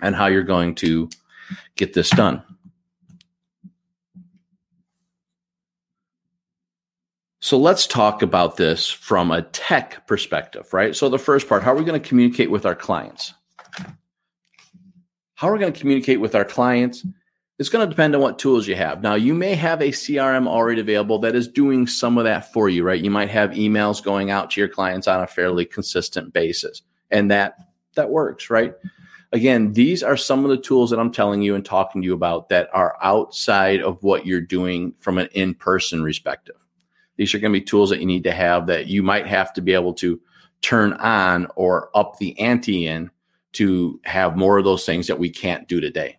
and 0.00 0.14
how 0.14 0.28
you're 0.28 0.44
going 0.44 0.76
to 0.76 1.10
get 1.74 1.94
this 1.94 2.10
done. 2.10 2.44
So 7.40 7.56
let's 7.56 7.86
talk 7.86 8.22
about 8.22 8.56
this 8.56 8.88
from 8.90 9.30
a 9.30 9.42
tech 9.42 10.06
perspective, 10.06 10.72
right? 10.72 10.94
So 10.96 11.08
the 11.08 11.18
first 11.18 11.48
part, 11.48 11.62
how 11.62 11.72
are 11.72 11.76
we 11.76 11.84
going 11.84 12.00
to 12.00 12.08
communicate 12.08 12.50
with 12.50 12.66
our 12.66 12.74
clients? 12.74 13.32
How 15.34 15.48
are 15.48 15.52
we 15.52 15.60
going 15.60 15.72
to 15.72 15.78
communicate 15.78 16.20
with 16.20 16.34
our 16.34 16.44
clients? 16.44 17.06
It's 17.60 17.68
going 17.68 17.86
to 17.86 17.90
depend 17.90 18.14
on 18.16 18.20
what 18.20 18.40
tools 18.40 18.66
you 18.66 18.74
have. 18.74 19.02
Now, 19.02 19.14
you 19.14 19.34
may 19.34 19.54
have 19.54 19.80
a 19.80 19.90
CRM 19.90 20.48
already 20.48 20.80
available 20.80 21.20
that 21.20 21.36
is 21.36 21.46
doing 21.46 21.86
some 21.86 22.18
of 22.18 22.24
that 22.24 22.52
for 22.52 22.68
you, 22.68 22.82
right? 22.82 23.00
You 23.00 23.10
might 23.10 23.30
have 23.30 23.50
emails 23.50 24.02
going 24.02 24.30
out 24.30 24.50
to 24.52 24.60
your 24.60 24.68
clients 24.68 25.06
on 25.06 25.22
a 25.22 25.26
fairly 25.26 25.64
consistent 25.64 26.32
basis, 26.32 26.82
and 27.10 27.30
that 27.30 27.54
that 27.94 28.10
works, 28.10 28.50
right? 28.50 28.74
Again, 29.32 29.72
these 29.72 30.02
are 30.02 30.16
some 30.16 30.44
of 30.44 30.50
the 30.50 30.56
tools 30.56 30.90
that 30.90 30.98
I'm 30.98 31.12
telling 31.12 31.42
you 31.42 31.54
and 31.54 31.64
talking 31.64 32.00
to 32.00 32.06
you 32.06 32.14
about 32.14 32.48
that 32.48 32.68
are 32.72 32.96
outside 33.02 33.80
of 33.80 34.02
what 34.02 34.24
you're 34.24 34.40
doing 34.40 34.94
from 34.98 35.18
an 35.18 35.28
in-person 35.32 36.02
perspective. 36.02 36.56
These 37.18 37.34
are 37.34 37.38
going 37.38 37.52
to 37.52 37.60
be 37.60 37.64
tools 37.64 37.90
that 37.90 38.00
you 38.00 38.06
need 38.06 38.24
to 38.24 38.32
have 38.32 38.68
that 38.68 38.86
you 38.86 39.02
might 39.02 39.26
have 39.26 39.52
to 39.54 39.60
be 39.60 39.74
able 39.74 39.92
to 39.94 40.18
turn 40.62 40.94
on 40.94 41.48
or 41.56 41.90
up 41.94 42.16
the 42.18 42.38
ante 42.38 42.86
in 42.86 43.10
to 43.52 44.00
have 44.04 44.36
more 44.36 44.56
of 44.56 44.64
those 44.64 44.86
things 44.86 45.08
that 45.08 45.18
we 45.18 45.28
can't 45.28 45.68
do 45.68 45.80
today. 45.80 46.18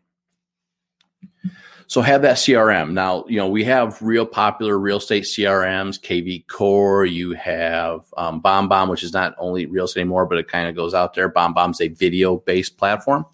So 1.87 2.01
have 2.01 2.21
that 2.21 2.35
CRM. 2.35 2.91
Now, 2.91 3.25
you 3.27 3.37
know, 3.37 3.47
we 3.47 3.63
have 3.63 3.99
real 4.01 4.25
popular 4.25 4.77
real 4.77 4.97
estate 4.97 5.23
CRMs, 5.23 5.99
KV 5.99 6.45
Core. 6.47 7.05
You 7.05 7.31
have 7.31 8.01
um, 8.15 8.43
BombBomb, 8.43 8.89
which 8.89 9.01
is 9.01 9.11
not 9.11 9.33
only 9.39 9.65
real 9.65 9.85
estate 9.85 10.01
anymore, 10.01 10.27
but 10.27 10.37
it 10.37 10.47
kind 10.47 10.69
of 10.69 10.75
goes 10.75 10.93
out 10.93 11.15
there. 11.15 11.31
BombBomb's 11.31 11.81
a 11.81 11.87
video 11.87 12.37
based 12.37 12.77
platform. 12.77 13.25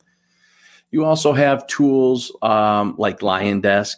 You 0.89 1.03
also 1.03 1.33
have 1.33 1.67
tools 1.67 2.31
um, 2.41 2.95
like 2.97 3.19
LionDesk 3.19 3.97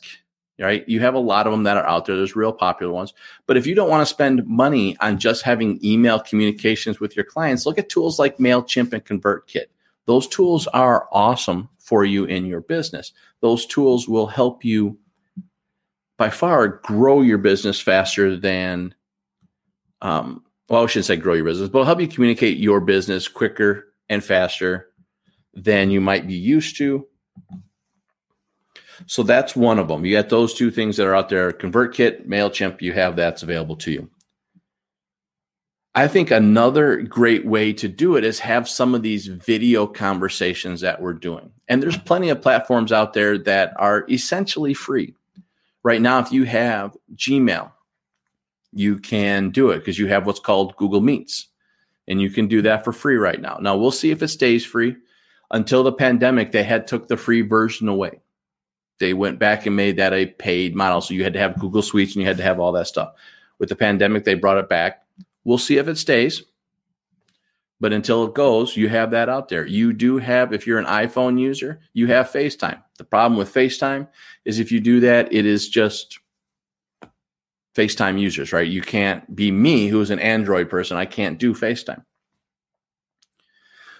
right? 0.59 0.87
You 0.87 0.99
have 1.01 1.13
a 1.13 1.19
lot 1.19 1.45
of 1.45 1.51
them 1.51 1.63
that 1.63 1.77
are 1.77 1.87
out 1.87 2.05
there. 2.05 2.15
There's 2.15 2.35
real 2.35 2.53
popular 2.53 2.91
ones. 2.91 3.13
But 3.45 3.57
if 3.57 3.67
you 3.67 3.75
don't 3.75 3.89
want 3.89 4.01
to 4.01 4.13
spend 4.13 4.47
money 4.47 4.97
on 4.99 5.19
just 5.19 5.43
having 5.43 5.79
email 5.83 6.19
communications 6.19 6.99
with 6.99 7.15
your 7.15 7.25
clients, 7.25 7.65
look 7.65 7.77
at 7.77 7.89
tools 7.89 8.17
like 8.17 8.37
MailChimp 8.37 8.93
and 8.93 9.05
ConvertKit. 9.05 9.65
Those 10.05 10.27
tools 10.27 10.67
are 10.67 11.07
awesome 11.11 11.69
for 11.77 12.03
you 12.05 12.25
in 12.25 12.45
your 12.45 12.61
business. 12.61 13.13
Those 13.41 13.65
tools 13.65 14.07
will 14.07 14.27
help 14.27 14.65
you 14.65 14.97
by 16.17 16.29
far 16.29 16.67
grow 16.67 17.21
your 17.21 17.37
business 17.37 17.79
faster 17.79 18.35
than, 18.35 18.95
um, 20.01 20.43
well, 20.69 20.83
I 20.83 20.87
shouldn't 20.87 21.05
say 21.05 21.17
grow 21.17 21.35
your 21.35 21.45
business, 21.45 21.69
but 21.69 21.85
help 21.85 22.01
you 22.01 22.07
communicate 22.07 22.57
your 22.57 22.79
business 22.79 23.27
quicker 23.27 23.93
and 24.09 24.23
faster 24.23 24.89
than 25.53 25.91
you 25.91 26.01
might 26.01 26.25
be 26.25 26.35
used 26.35 26.77
to 26.77 27.07
so 29.05 29.23
that's 29.23 29.55
one 29.55 29.79
of 29.79 29.87
them. 29.87 30.05
You 30.05 30.15
got 30.15 30.29
those 30.29 30.53
two 30.53 30.71
things 30.71 30.97
that 30.97 31.07
are 31.07 31.15
out 31.15 31.29
there 31.29 31.51
ConvertKit, 31.51 32.27
MailChimp, 32.27 32.81
you 32.81 32.93
have 32.93 33.15
that's 33.15 33.43
available 33.43 33.75
to 33.77 33.91
you. 33.91 34.09
I 35.93 36.07
think 36.07 36.29
another 36.29 37.01
great 37.01 37.45
way 37.45 37.73
to 37.73 37.87
do 37.87 38.17
it 38.17 38.23
is 38.23 38.39
have 38.39 38.69
some 38.69 38.93
of 38.93 39.01
these 39.01 39.27
video 39.27 39.87
conversations 39.87 40.81
that 40.81 41.01
we're 41.01 41.13
doing. 41.13 41.51
And 41.67 41.81
there's 41.81 41.97
plenty 41.97 42.29
of 42.29 42.41
platforms 42.41 42.91
out 42.91 43.13
there 43.13 43.37
that 43.39 43.73
are 43.77 44.05
essentially 44.07 44.75
free. 44.75 45.15
Right 45.83 46.01
now, 46.01 46.19
if 46.19 46.31
you 46.31 46.43
have 46.43 46.95
Gmail, 47.15 47.71
you 48.73 48.99
can 48.99 49.49
do 49.49 49.71
it 49.71 49.79
because 49.79 49.97
you 49.97 50.07
have 50.07 50.27
what's 50.27 50.39
called 50.39 50.75
Google 50.75 51.01
Meets. 51.01 51.47
And 52.07 52.21
you 52.21 52.29
can 52.29 52.47
do 52.47 52.61
that 52.61 52.83
for 52.83 52.93
free 52.93 53.17
right 53.17 53.41
now. 53.41 53.57
Now 53.59 53.75
we'll 53.75 53.91
see 53.91 54.11
if 54.11 54.21
it 54.21 54.27
stays 54.27 54.63
free. 54.63 54.95
Until 55.49 55.81
the 55.81 55.91
pandemic, 55.91 56.51
they 56.51 56.63
had 56.63 56.85
took 56.85 57.07
the 57.07 57.17
free 57.17 57.41
version 57.41 57.87
away 57.87 58.21
they 58.99 59.13
went 59.13 59.39
back 59.39 59.65
and 59.65 59.75
made 59.75 59.97
that 59.97 60.13
a 60.13 60.25
paid 60.25 60.75
model. 60.75 61.01
So 61.01 61.13
you 61.13 61.23
had 61.23 61.33
to 61.33 61.39
have 61.39 61.59
Google 61.59 61.81
Suites 61.81 62.15
and 62.15 62.21
you 62.21 62.27
had 62.27 62.37
to 62.37 62.43
have 62.43 62.59
all 62.59 62.71
that 62.73 62.87
stuff. 62.87 63.13
With 63.59 63.69
the 63.69 63.75
pandemic, 63.75 64.23
they 64.23 64.33
brought 64.33 64.57
it 64.57 64.69
back. 64.69 65.03
We'll 65.43 65.57
see 65.57 65.77
if 65.77 65.87
it 65.87 65.97
stays. 65.97 66.43
But 67.79 67.93
until 67.93 68.25
it 68.25 68.33
goes, 68.33 68.75
you 68.75 68.89
have 68.89 69.11
that 69.11 69.29
out 69.29 69.49
there. 69.49 69.65
You 69.65 69.93
do 69.93 70.17
have, 70.17 70.51
if 70.51 70.65
you're 70.65 70.79
an 70.79 70.85
iPhone 70.85 71.39
user, 71.39 71.79
you 71.93 72.07
have 72.07 72.31
FaceTime. 72.31 72.81
The 72.97 73.03
problem 73.03 73.37
with 73.37 73.53
FaceTime 73.53 74.07
is 74.45 74.59
if 74.59 74.71
you 74.71 74.79
do 74.79 74.99
that, 75.01 75.31
it 75.31 75.45
is 75.45 75.69
just 75.69 76.19
FaceTime 77.75 78.19
users, 78.19 78.51
right? 78.51 78.67
You 78.67 78.81
can't 78.81 79.35
be 79.35 79.51
me, 79.51 79.87
who's 79.87 80.09
an 80.09 80.17
Android 80.17 80.69
person. 80.69 80.97
I 80.97 81.05
can't 81.05 81.37
do 81.37 81.53
FaceTime. 81.53 82.03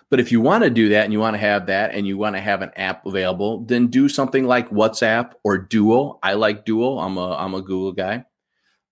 But 0.10 0.22
if 0.22 0.32
you 0.32 0.40
want 0.40 0.64
to 0.64 0.70
do 0.70 0.90
that 0.90 1.04
and 1.04 1.12
you 1.12 1.20
want 1.20 1.34
to 1.34 1.40
have 1.40 1.66
that 1.66 1.94
and 1.94 2.08
you 2.08 2.18
want 2.18 2.36
to 2.36 2.42
have 2.42 2.62
an 2.62 2.72
app 2.78 3.06
available, 3.06 3.62
then 3.66 3.88
do 3.88 4.08
something 4.08 4.46
like 4.46 4.70
WhatsApp 4.70 5.34
or 5.44 5.58
Duo. 5.58 6.20
I 6.24 6.34
like 6.34 6.66
Duo. 6.66 7.00
I'm 7.00 7.18
a 7.18 7.36
I'm 7.36 7.54
a 7.54 7.62
Google 7.62 7.92
guy. 7.92 8.24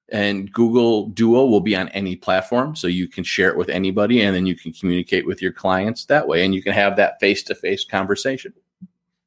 And 0.10 0.52
Google 0.52 1.08
Duo 1.08 1.46
will 1.46 1.62
be 1.62 1.76
on 1.76 1.90
any 1.90 2.16
platform. 2.16 2.76
So 2.76 2.88
you 2.88 3.08
can 3.08 3.24
share 3.24 3.50
it 3.50 3.58
with 3.58 3.70
anybody 3.70 4.22
and 4.22 4.36
then 4.36 4.46
you 4.46 4.56
can 4.56 4.72
communicate 4.72 5.26
with 5.26 5.42
your 5.42 5.52
clients 5.52 6.06
that 6.06 6.28
way. 6.28 6.44
And 6.46 6.54
you 6.54 6.62
can 6.62 6.74
have 6.74 6.98
that 6.98 7.20
face 7.20 7.42
to 7.44 7.56
face 7.56 7.86
conversation. 7.86 8.54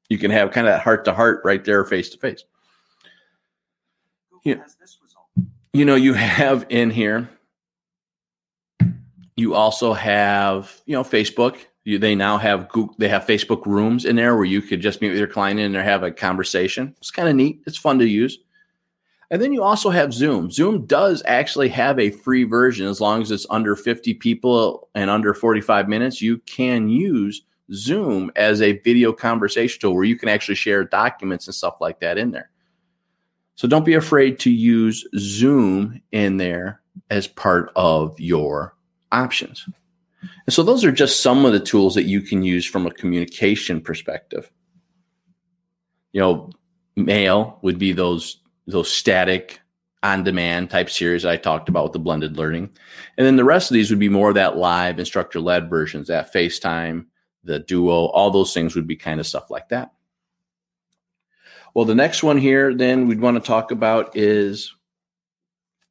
You 0.08 0.18
can 0.18 0.30
have 0.30 0.52
kind 0.52 0.66
of 0.66 0.74
that 0.74 0.82
heart 0.82 1.04
to 1.06 1.14
heart 1.14 1.40
right 1.44 1.64
there, 1.64 1.84
face 1.84 2.10
to 2.10 2.18
face. 2.18 2.44
You 5.72 5.84
know, 5.84 5.96
you 5.96 6.14
have 6.14 6.64
in 6.68 6.90
here, 6.90 7.28
you 9.36 9.54
also 9.54 9.92
have, 9.92 10.80
you 10.86 10.94
know, 10.94 11.04
Facebook 11.04 11.58
you, 11.88 11.98
they 11.98 12.14
now 12.14 12.36
have 12.36 12.68
Google, 12.68 12.94
they 12.98 13.08
have 13.08 13.24
Facebook 13.24 13.64
rooms 13.64 14.04
in 14.04 14.16
there 14.16 14.36
where 14.36 14.44
you 14.44 14.60
could 14.60 14.82
just 14.82 15.00
meet 15.00 15.08
with 15.08 15.18
your 15.18 15.26
client 15.26 15.58
and 15.58 15.74
have 15.74 16.02
a 16.02 16.10
conversation. 16.10 16.94
It's 16.98 17.10
kind 17.10 17.28
of 17.28 17.34
neat. 17.34 17.62
It's 17.66 17.78
fun 17.78 17.98
to 18.00 18.06
use. 18.06 18.38
And 19.30 19.40
then 19.40 19.54
you 19.54 19.62
also 19.62 19.88
have 19.88 20.12
Zoom. 20.12 20.50
Zoom 20.50 20.84
does 20.84 21.22
actually 21.24 21.70
have 21.70 21.98
a 21.98 22.10
free 22.10 22.44
version 22.44 22.86
as 22.86 23.00
long 23.00 23.22
as 23.22 23.30
it's 23.30 23.46
under 23.48 23.74
50 23.74 24.14
people 24.14 24.88
and 24.94 25.08
under 25.08 25.32
45 25.32 25.88
minutes. 25.88 26.20
You 26.20 26.38
can 26.38 26.90
use 26.90 27.42
Zoom 27.72 28.30
as 28.36 28.60
a 28.60 28.78
video 28.80 29.10
conversation 29.12 29.80
tool 29.80 29.94
where 29.94 30.04
you 30.04 30.16
can 30.16 30.28
actually 30.28 30.56
share 30.56 30.84
documents 30.84 31.46
and 31.46 31.54
stuff 31.54 31.80
like 31.80 32.00
that 32.00 32.18
in 32.18 32.32
there. 32.32 32.50
So 33.54 33.66
don't 33.66 33.84
be 33.84 33.94
afraid 33.94 34.38
to 34.40 34.50
use 34.50 35.06
Zoom 35.16 36.02
in 36.12 36.36
there 36.36 36.82
as 37.08 37.26
part 37.26 37.72
of 37.76 38.18
your 38.20 38.76
options. 39.10 39.66
And 40.20 40.52
so 40.52 40.62
those 40.62 40.84
are 40.84 40.92
just 40.92 41.22
some 41.22 41.44
of 41.44 41.52
the 41.52 41.60
tools 41.60 41.94
that 41.94 42.04
you 42.04 42.20
can 42.20 42.42
use 42.42 42.66
from 42.66 42.86
a 42.86 42.90
communication 42.90 43.80
perspective. 43.80 44.50
You 46.12 46.20
know, 46.20 46.50
mail 46.96 47.58
would 47.62 47.78
be 47.78 47.92
those 47.92 48.40
those 48.66 48.90
static 48.90 49.60
on 50.02 50.24
demand 50.24 50.70
type 50.70 50.90
series 50.90 51.24
I 51.24 51.36
talked 51.36 51.68
about 51.68 51.84
with 51.84 51.92
the 51.92 51.98
blended 51.98 52.36
learning. 52.36 52.70
And 53.16 53.26
then 53.26 53.36
the 53.36 53.44
rest 53.44 53.70
of 53.70 53.74
these 53.74 53.90
would 53.90 53.98
be 53.98 54.08
more 54.08 54.28
of 54.28 54.34
that 54.36 54.56
live 54.56 54.98
instructor 54.98 55.40
led 55.40 55.70
versions, 55.70 56.08
that 56.08 56.32
FaceTime, 56.32 57.06
the 57.42 57.58
Duo, 57.58 58.06
all 58.06 58.30
those 58.30 58.54
things 58.54 58.76
would 58.76 58.86
be 58.86 58.96
kind 58.96 59.18
of 59.18 59.26
stuff 59.26 59.50
like 59.50 59.70
that. 59.70 59.92
Well, 61.74 61.84
the 61.84 61.94
next 61.94 62.22
one 62.22 62.38
here, 62.38 62.74
then 62.74 63.08
we'd 63.08 63.20
want 63.20 63.36
to 63.36 63.46
talk 63.46 63.70
about 63.70 64.16
is 64.16 64.74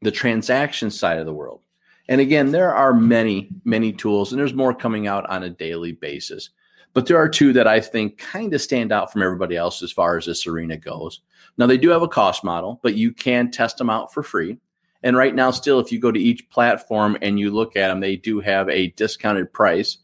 the 0.02 0.12
transaction 0.12 0.92
side 0.92 1.18
of 1.18 1.26
the 1.26 1.34
world. 1.34 1.62
And 2.10 2.22
again, 2.22 2.52
there 2.52 2.74
are 2.74 2.94
many, 2.94 3.50
many 3.66 3.92
tools, 3.92 4.32
and 4.32 4.40
there's 4.40 4.54
more 4.54 4.74
coming 4.74 5.08
out 5.08 5.30
on 5.30 5.44
a 5.44 5.50
daily 5.50 5.92
basis. 5.92 6.50
But 6.94 7.06
there 7.06 7.18
are 7.18 7.30
two 7.30 7.54
that 7.54 7.68
I 7.68 7.80
think 7.80 8.18
kind 8.18 8.54
of 8.54 8.62
stand 8.62 8.92
out 8.92 9.12
from 9.12 9.22
everybody 9.22 9.56
else 9.56 9.84
as 9.84 9.92
far 9.92 10.18
as 10.18 10.26
this 10.26 10.48
arena 10.48 10.78
goes. 10.78 11.22
Now, 11.58 11.68
they 11.68 11.78
do 11.78 11.90
have 11.90 12.02
a 12.02 12.08
cost 12.08 12.44
model, 12.44 12.80
but 12.82 12.96
you 12.96 13.12
can 13.12 13.52
test 13.52 13.78
them 13.78 13.90
out 13.90 14.14
for 14.14 14.24
free. 14.24 14.58
And 15.04 15.16
right 15.16 15.36
now, 15.36 15.52
still, 15.52 15.80
if 15.80 15.92
you 15.92 16.00
go 16.00 16.12
to 16.12 16.20
each 16.20 16.50
platform 16.50 17.18
and 17.22 17.40
you 17.40 17.52
look 17.52 17.76
at 17.76 17.90
them, 17.90 18.00
they 18.00 18.16
do 18.16 18.40
have 18.40 18.68
a 18.70 18.88
discounted 18.88 19.54
price 19.54 19.98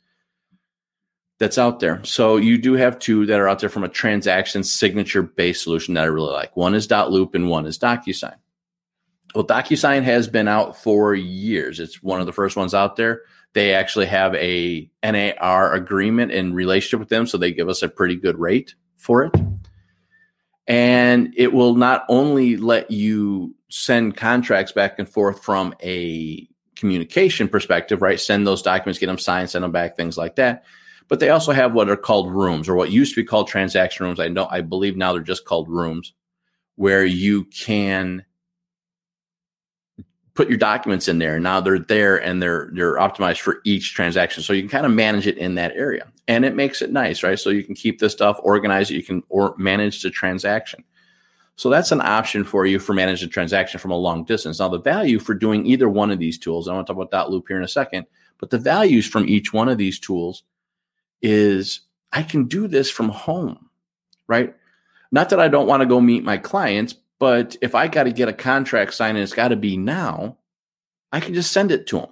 that's 1.40 1.58
out 1.58 1.80
there. 1.80 2.04
So 2.04 2.38
you 2.38 2.58
do 2.58 2.74
have 2.74 3.00
two 3.00 3.26
that 3.26 3.40
are 3.40 3.50
out 3.50 3.60
there 3.60 3.70
from 3.70 3.84
a 3.84 3.90
transaction 3.90 4.64
signature 4.64 5.24
based 5.24 5.64
solution 5.64 5.96
that 5.96 6.04
I 6.04 6.08
really 6.08 6.32
like. 6.32 6.56
One 6.56 6.76
is 6.76 6.88
Dot 6.88 7.12
Loop 7.12 7.34
and 7.36 7.50
one 7.50 7.66
is 7.66 7.80
DocuSign. 7.80 8.36
Well, 9.36 9.46
DocuSign 9.46 10.04
has 10.04 10.28
been 10.28 10.48
out 10.48 10.78
for 10.78 11.16
years. 11.16 11.80
It's 11.80 12.04
one 12.04 12.20
of 12.20 12.28
the 12.28 12.34
first 12.34 12.56
ones 12.56 12.74
out 12.74 12.96
there. 12.96 13.22
They 13.54 13.74
actually 13.74 14.06
have 14.08 14.36
a 14.36 14.90
NAR 15.04 15.74
agreement 15.74 16.32
in 16.32 16.54
relationship 16.54 17.00
with 17.00 17.10
them, 17.10 17.26
so 17.26 17.38
they 17.38 17.52
give 17.52 17.70
us 17.70 17.82
a 17.82 17.90
pretty 17.90 18.16
good 18.16 18.38
rate 18.38 18.76
for 18.98 19.24
it. 19.24 19.36
And 20.68 21.34
it 21.36 21.52
will 21.52 21.76
not 21.76 22.06
only 22.10 22.58
let 22.58 22.90
you 22.90 23.56
send 23.70 24.16
contracts 24.16 24.72
back 24.72 24.98
and 24.98 25.10
forth 25.10 25.44
from 25.44 25.74
a 25.84 26.48
communication 26.76 27.48
perspective, 27.48 28.02
right? 28.02 28.20
Send 28.20 28.48
those 28.48 28.62
documents, 28.62 29.00
get 29.00 29.08
them 29.08 29.18
signed, 29.18 29.50
send 29.50 29.64
them 29.64 29.72
back, 29.72 29.98
things 29.98 30.18
like 30.18 30.36
that. 30.36 30.64
But 31.10 31.20
they 31.20 31.30
also 31.30 31.52
have 31.52 31.74
what 31.74 31.90
are 31.90 31.98
called 31.98 32.32
rooms, 32.32 32.70
or 32.70 32.76
what 32.76 32.92
used 32.92 33.14
to 33.16 33.22
be 33.22 33.26
called 33.26 33.48
transaction 33.48 34.06
rooms. 34.06 34.20
I 34.20 34.30
know, 34.30 34.48
I 34.50 34.62
believe 34.62 34.96
now 34.96 35.14
they're 35.14 35.22
just 35.22 35.46
called 35.46 35.70
rooms, 35.70 36.14
where 36.76 37.06
you 37.06 37.46
can 37.46 38.26
put 40.36 40.50
your 40.50 40.58
documents 40.58 41.08
in 41.08 41.20
there. 41.20 41.40
Now 41.40 41.62
they're 41.62 41.80
there 41.80 42.22
and 42.22 42.42
they're 42.42 42.70
they're 42.74 42.96
optimized 42.96 43.40
for 43.40 43.62
each 43.64 43.94
transaction. 43.94 44.44
So 44.44 44.54
you 44.54 44.62
can 44.62 44.70
kind 44.70 44.86
of 44.86 44.92
manage 44.92 45.28
it 45.28 45.38
in 45.38 45.56
that 45.56 45.76
area. 45.76 46.08
And 46.28 46.46
it 46.46 46.56
makes 46.56 46.82
it 46.82 46.92
nice, 46.92 47.24
right? 47.24 47.38
So 47.38 47.50
you 47.50 47.64
can 47.64 47.76
keep 47.76 48.00
this 48.00 48.14
stuff, 48.14 48.40
organize 48.44 48.90
it, 48.90 48.96
you 48.96 49.04
can 49.04 49.24
or 49.30 49.56
manage 49.58 50.02
the 50.02 50.10
transaction. 50.10 50.84
So 51.56 51.70
that's 51.70 51.92
an 51.92 52.02
option 52.02 52.44
for 52.44 52.66
you 52.66 52.80
for 52.80 52.94
managing 52.94 53.30
transaction 53.30 53.80
from 53.80 53.92
a 53.92 53.98
long 53.98 54.24
distance. 54.24 54.60
Now 54.60 54.70
the 54.70 54.80
value 54.80 55.20
for 55.20 55.36
doing 55.36 55.66
either 55.68 55.88
one 55.88 56.10
of 56.10 56.18
these 56.18 56.38
tools, 56.38 56.68
I 56.68 56.74
want 56.74 56.88
to 56.88 56.94
talk 56.94 57.04
about 57.04 57.30
Dotloop 57.30 57.44
here 57.48 57.58
in 57.58 57.64
a 57.64 57.68
second, 57.68 58.06
but 58.40 58.50
the 58.50 58.58
values 58.58 59.08
from 59.08 59.30
each 59.30 59.54
one 59.54 59.70
of 59.70 59.78
these 59.78 60.00
tools 60.00 60.44
is 61.22 61.82
I 62.12 62.24
can 62.24 62.46
do 62.46 62.68
this 62.68 62.90
from 62.90 63.10
home, 63.10 63.70
right? 64.28 64.56
Not 65.12 65.30
that 65.30 65.40
I 65.40 65.48
don't 65.48 65.68
want 65.68 65.82
to 65.82 65.88
go 65.88 66.02
meet 66.02 66.24
my 66.24 66.38
clients, 66.38 66.96
but 67.20 67.56
if 67.62 67.76
I 67.76 67.88
got 67.88 68.04
to 68.04 68.12
get 68.12 68.30
a 68.30 68.34
contract 68.34 68.94
signed 68.94 69.18
and 69.18 69.24
it's 69.24 69.34
got 69.34 69.50
to 69.50 69.56
be 69.56 69.78
now, 69.78 70.38
I 71.12 71.20
can 71.20 71.34
just 71.34 71.52
send 71.52 71.72
it 71.72 71.88
to 71.88 72.00
them 72.00 72.10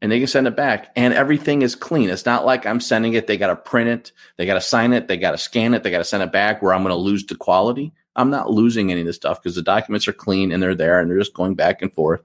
and 0.00 0.10
they 0.10 0.18
can 0.18 0.26
send 0.26 0.46
it 0.46 0.56
back 0.56 0.92
and 0.96 1.12
everything 1.12 1.62
is 1.62 1.74
clean. 1.74 2.08
It's 2.08 2.26
not 2.26 2.46
like 2.46 2.66
I'm 2.66 2.80
sending 2.80 3.14
it. 3.14 3.26
They 3.26 3.36
got 3.36 3.48
to 3.48 3.56
print 3.56 3.88
it. 3.88 4.12
They 4.36 4.46
got 4.46 4.54
to 4.54 4.60
sign 4.60 4.92
it. 4.92 5.08
They 5.08 5.16
got 5.16 5.32
to 5.32 5.38
scan 5.38 5.74
it. 5.74 5.82
They 5.82 5.90
got 5.90 5.98
to 5.98 6.04
send 6.04 6.22
it 6.22 6.32
back 6.32 6.62
where 6.62 6.72
I'm 6.72 6.82
going 6.82 6.94
to 6.94 7.00
lose 7.00 7.26
the 7.26 7.34
quality. 7.34 7.92
I'm 8.16 8.30
not 8.30 8.50
losing 8.50 8.90
any 8.90 9.02
of 9.02 9.06
this 9.06 9.16
stuff 9.16 9.42
because 9.42 9.54
the 9.54 9.62
documents 9.62 10.08
are 10.08 10.12
clean 10.12 10.50
and 10.50 10.62
they're 10.62 10.74
there 10.74 10.98
and 11.00 11.10
they're 11.10 11.18
just 11.18 11.34
going 11.34 11.54
back 11.54 11.82
and 11.82 11.92
forth. 11.92 12.20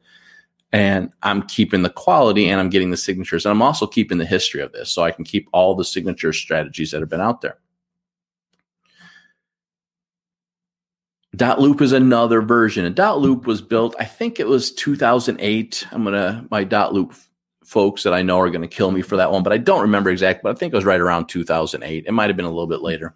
And 0.72 1.13
I'm 1.22 1.44
keeping 1.44 1.84
the 1.84 1.89
quality 1.92 2.50
and 2.50 2.60
I'm 2.60 2.70
getting 2.70 2.89
the 2.89 2.98
signatures. 2.98 3.46
And 3.46 3.51
I'm 3.51 3.62
also 3.62 3.86
keeping 3.86 4.18
the 4.18 4.25
history 4.25 4.62
of 4.62 4.72
this 4.72 4.92
so 4.92 5.03
I 5.03 5.12
can 5.12 5.24
keep 5.24 5.48
all 5.51 5.75
the 5.75 5.86
signature 5.86 6.34
strategies 6.34 6.92
that 6.92 7.01
have 7.01 7.10
been 7.10 7.22
out 7.22 7.42
there. 7.42 7.60
Dotloop 11.36 11.82
is 11.82 11.92
another 11.92 12.42
version. 12.42 12.86
And 12.86 12.96
Dotloop 12.96 13.46
was 13.46 13.62
built, 13.62 13.96
I 14.00 14.06
think 14.06 14.40
it 14.40 14.48
was 14.48 14.72
2008. 14.72 15.88
I'm 15.92 16.04
going 16.04 16.13
to, 16.13 16.46
my 16.52 16.63
Dot 16.63 16.94
Loop 16.94 17.13
folks 17.63 18.04
that 18.04 18.13
I 18.13 18.22
know 18.22 18.40
are 18.40 18.50
going 18.50 18.62
to 18.62 18.68
kill 18.68 18.92
me 18.92 19.02
for 19.02 19.18
that 19.18 19.32
one, 19.32 19.42
but 19.42 19.54
I 19.54 19.58
don't 19.58 19.82
remember 19.82 20.10
exactly, 20.10 20.42
but 20.44 20.56
I 20.56 20.60
think 20.60 20.74
it 20.74 20.75
was 20.75 20.86
right 20.86 21.00
around 21.00 21.28
2008. 21.28 22.06
It 22.06 22.12
might 22.12 22.30
have 22.30 22.38
been 22.38 22.46
a 22.46 22.52
little 22.52 22.67
bit 22.67 22.82
later. 22.82 23.15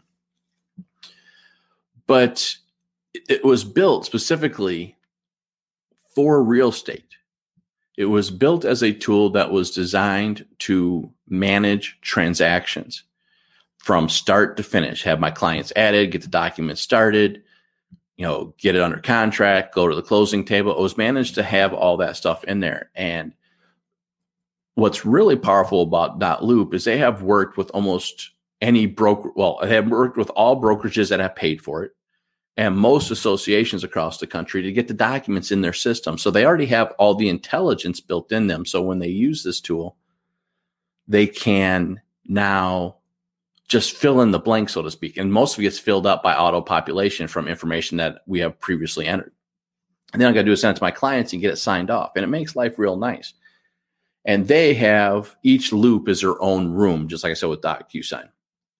But 2.08 2.56
it 3.14 3.44
was 3.44 3.64
built 3.64 4.06
specifically 4.06 4.96
for 6.16 6.42
real 6.42 6.70
estate. 6.70 7.04
It 7.98 8.06
was 8.06 8.32
built 8.32 8.66
as 8.66 8.82
a 8.82 8.94
tool 8.94 9.30
that 9.32 9.52
was 9.52 9.72
designed 9.72 10.46
to 10.60 11.12
manage 11.28 11.98
transactions 12.02 13.04
from 13.78 14.10
start 14.10 14.58
to 14.58 14.64
finish, 14.64 15.04
have 15.04 15.20
my 15.20 15.32
clients 15.32 15.74
added, 15.76 16.12
get 16.12 16.22
the 16.22 16.28
documents 16.28 16.82
started, 16.82 17.44
you 18.18 18.26
know, 18.26 18.54
get 18.58 18.76
it 18.76 18.82
under 18.82 19.00
contract, 19.00 19.74
go 19.74 19.88
to 19.88 19.96
the 19.96 20.02
closing 20.02 20.44
table. 20.44 20.72
It 20.72 20.82
was 20.82 20.98
managed 20.98 21.36
to 21.36 21.44
have 21.44 21.74
all 21.74 21.98
that 21.98 22.18
stuff 22.18 22.44
in 22.44 22.60
there. 22.60 22.90
And 22.96 23.34
what's 24.76 25.06
really 25.06 25.36
powerful 25.36 25.84
about 25.84 26.20
Dot 26.20 26.44
Loop 26.44 26.74
is 26.74 26.84
they 26.84 26.98
have 26.98 27.22
worked 27.22 27.58
with 27.58 27.70
almost 27.72 28.32
any 28.60 28.88
broker. 28.88 29.32
Well, 29.36 29.60
they 29.62 29.76
have 29.76 29.88
worked 29.88 30.18
with 30.18 30.32
all 30.32 30.60
brokerages 30.60 31.10
that 31.10 31.20
have 31.20 31.36
paid 31.36 31.62
for 31.62 31.84
it 31.84 31.92
and 32.58 32.76
most 32.76 33.12
associations 33.12 33.84
across 33.84 34.18
the 34.18 34.26
country 34.26 34.64
to 34.64 34.72
get 34.72 34.88
the 34.88 34.94
documents 34.94 35.52
in 35.52 35.62
their 35.62 35.74
system. 35.74 36.18
So 36.18 36.32
they 36.32 36.44
already 36.44 36.66
have 36.66 36.92
all 36.98 37.14
the 37.14 37.30
intelligence 37.30 38.00
built 38.00 38.32
in 38.32 38.48
them. 38.48 38.66
So 38.66 38.82
when 38.82 38.98
they 38.98 39.10
use 39.10 39.44
this 39.44 39.62
tool, 39.62 39.96
they 41.08 41.28
can 41.28 42.02
now 42.26 42.97
just 43.68 43.94
fill 43.94 44.22
in 44.22 44.32
the 44.32 44.40
blank, 44.40 44.70
so 44.70 44.82
to 44.82 44.92
speak. 44.92 45.18
And 45.18 45.32
most 45.32 45.54
of 45.54 45.60
it 45.60 45.64
gets 45.64 45.80
filled 45.80 46.08
up 46.08 46.24
by 46.24 46.36
auto 46.36 46.62
population 46.62 47.28
from 47.28 47.48
information 47.48 47.98
that 47.98 48.22
we 48.26 48.40
have 48.40 48.60
previously 48.60 49.06
entered. 49.06 49.34
And 50.14 50.22
then 50.22 50.30
I 50.30 50.32
got 50.32 50.42
to 50.42 50.46
do 50.46 50.54
is 50.54 50.62
send 50.62 50.76
it 50.76 50.80
to 50.80 50.84
my 50.84 50.92
clients 50.92 51.34
and 51.34 51.42
get 51.42 51.52
it 51.52 51.58
signed 51.58 51.92
off. 51.92 52.12
And 52.16 52.24
it 52.24 52.30
makes 52.30 52.56
life 52.56 52.80
real 52.80 52.96
nice. 52.96 53.34
And 54.24 54.48
they 54.48 54.74
have 54.76 55.36
each 55.44 55.74
loop 55.74 56.08
is 56.08 56.22
their 56.22 56.42
own 56.42 56.72
room, 56.72 57.08
just 57.08 57.24
like 57.24 57.32
I 57.32 57.34
said 57.34 57.50
with 57.50 57.62
DocuSign. 57.62 58.30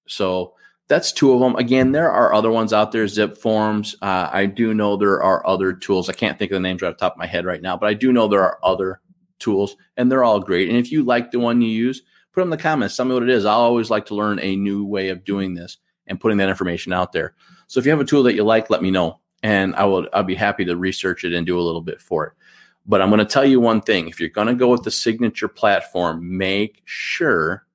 So 0.08 0.54
that's 0.88 1.12
two 1.12 1.34
of 1.34 1.42
them. 1.42 1.56
Again, 1.58 1.92
there 1.92 2.12
are 2.12 2.34
other 2.34 2.52
ones 2.52 2.72
out 2.72 2.94
there, 2.94 3.08
Zip 3.08 3.38
Forms. 3.38 3.96
Uh, 4.02 4.30
I 4.32 4.46
do 4.46 4.74
know 4.74 4.96
there 4.96 5.22
are 5.22 5.46
other 5.46 5.74
tools. 5.74 6.10
I 6.10 6.14
can't 6.14 6.40
think 6.40 6.52
of 6.52 6.56
the 6.56 6.62
names 6.62 6.82
right 6.82 6.90
off 6.90 6.96
the 6.96 7.00
top 7.00 7.14
of 7.14 7.20
my 7.20 7.28
head 7.28 7.46
right 7.46 7.62
now, 7.62 7.76
but 7.76 7.88
I 7.88 7.94
do 7.94 8.14
know 8.14 8.28
there 8.28 8.44
are 8.44 8.60
other 8.64 9.02
tools 9.40 9.76
and 9.98 10.10
they're 10.10 10.24
all 10.24 10.40
great. 10.40 10.70
And 10.70 10.78
if 10.78 10.92
you 10.92 11.04
like 11.04 11.32
the 11.32 11.40
one 11.40 11.62
you 11.62 11.70
use, 11.70 12.04
put 12.38 12.44
in 12.44 12.52
the 12.52 12.58
comments. 12.58 12.96
Tell 12.96 13.06
me 13.08 13.16
what 13.16 13.24
it 13.24 13.30
is. 13.30 13.46
I 13.46 13.54
always 13.54 13.90
like 13.90 14.06
to 14.06 14.16
learn 14.16 14.38
a 14.40 14.56
new 14.56 14.86
way 14.86 15.10
of 15.10 15.24
doing 15.24 15.56
this 15.56 15.78
and 16.06 16.20
putting 16.20 16.38
that 16.38 16.50
information 16.50 16.94
out 16.94 17.12
there. 17.12 17.34
So 17.66 17.80
if 17.80 17.86
you 17.88 17.92
have 17.92 18.00
a 18.00 18.06
tool 18.06 18.22
that 18.24 18.36
you 18.36 18.44
like, 18.44 18.70
let 18.70 18.84
me 18.84 18.92
know, 18.92 19.20
and 19.42 19.76
I 19.76 19.86
will. 19.86 20.08
I'll 20.14 20.22
be 20.22 20.36
happy 20.36 20.64
to 20.66 20.78
research 20.78 21.24
it 21.24 21.34
and 21.34 21.48
do 21.48 21.60
a 21.60 21.66
little 21.66 21.82
bit 21.82 22.00
for 22.00 22.28
it. 22.28 22.34
But 22.86 23.02
I'm 23.02 23.10
going 23.10 23.18
to 23.18 23.26
tell 23.26 23.44
you 23.44 23.60
one 23.60 23.82
thing: 23.82 24.08
if 24.08 24.20
you're 24.20 24.30
going 24.30 24.50
to 24.50 24.54
go 24.54 24.68
with 24.68 24.84
the 24.84 24.92
signature 24.92 25.48
platform, 25.48 26.38
make 26.38 26.84
sure 26.86 27.66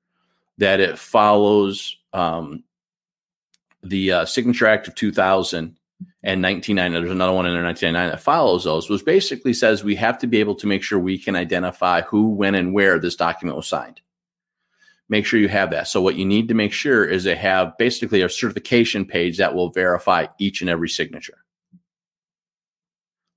that 0.59 0.79
it 0.79 0.97
follows 0.97 1.97
um, 2.13 2.63
the 3.83 4.13
uh, 4.13 4.25
Signature 4.25 4.67
Act 4.67 4.87
of 4.87 4.95
2000 4.95 5.77
and 6.23 6.41
1999. 6.41 6.93
There's 6.93 7.11
another 7.11 7.33
one 7.33 7.45
in 7.45 7.53
there, 7.53 7.63
1999, 7.63 8.11
that 8.11 8.23
follows 8.23 8.63
those, 8.63 8.89
which 8.89 9.03
basically 9.03 9.53
says 9.53 9.83
we 9.83 9.95
have 9.95 10.19
to 10.19 10.27
be 10.27 10.39
able 10.39 10.55
to 10.55 10.67
make 10.67 10.83
sure 10.83 10.99
we 10.99 11.17
can 11.17 11.35
identify 11.35 12.01
who, 12.03 12.29
when, 12.29 12.55
and 12.55 12.73
where 12.73 12.97
this 12.97 13.17
document 13.17 13.57
was 13.57 13.67
signed. 13.67 13.99
Make 15.09 15.25
sure 15.25 15.39
you 15.39 15.49
have 15.49 15.71
that. 15.71 15.87
So, 15.87 16.01
what 16.01 16.15
you 16.15 16.25
need 16.25 16.47
to 16.47 16.53
make 16.53 16.71
sure 16.71 17.05
is 17.05 17.23
they 17.23 17.35
have 17.35 17.77
basically 17.77 18.21
a 18.21 18.29
certification 18.29 19.05
page 19.05 19.37
that 19.37 19.53
will 19.53 19.69
verify 19.69 20.27
each 20.39 20.61
and 20.61 20.69
every 20.69 20.89
signature. 20.89 21.43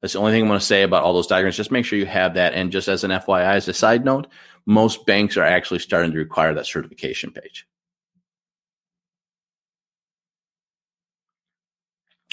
That's 0.01 0.13
the 0.13 0.21
only 0.21 0.33
thing 0.33 0.43
I'm 0.43 0.49
going 0.49 0.61
to 0.61 0.65
say 0.65 0.83
about 0.83 1.03
all 1.03 1.15
those 1.15 1.27
diagrams. 1.27 1.57
Just 1.57 1.73
make 1.73 1.85
sure 1.85 1.99
you 1.99 2.07
have 2.07 2.35
that. 2.35 2.55
And 2.55 2.71
just 2.71 2.87
as 2.87 3.03
an 3.03 3.11
FYI, 3.11 3.57
as 3.57 3.67
a 3.67 3.73
side 3.73 4.05
note, 4.05 4.29
most 4.67 5.07
banks 5.07 5.37
are 5.37 5.45
actually 5.45 5.81
starting 5.81 6.13
to 6.13 6.19
require 6.19 6.55
that 6.55 6.67
certification 6.67 7.33
page. 7.33 7.67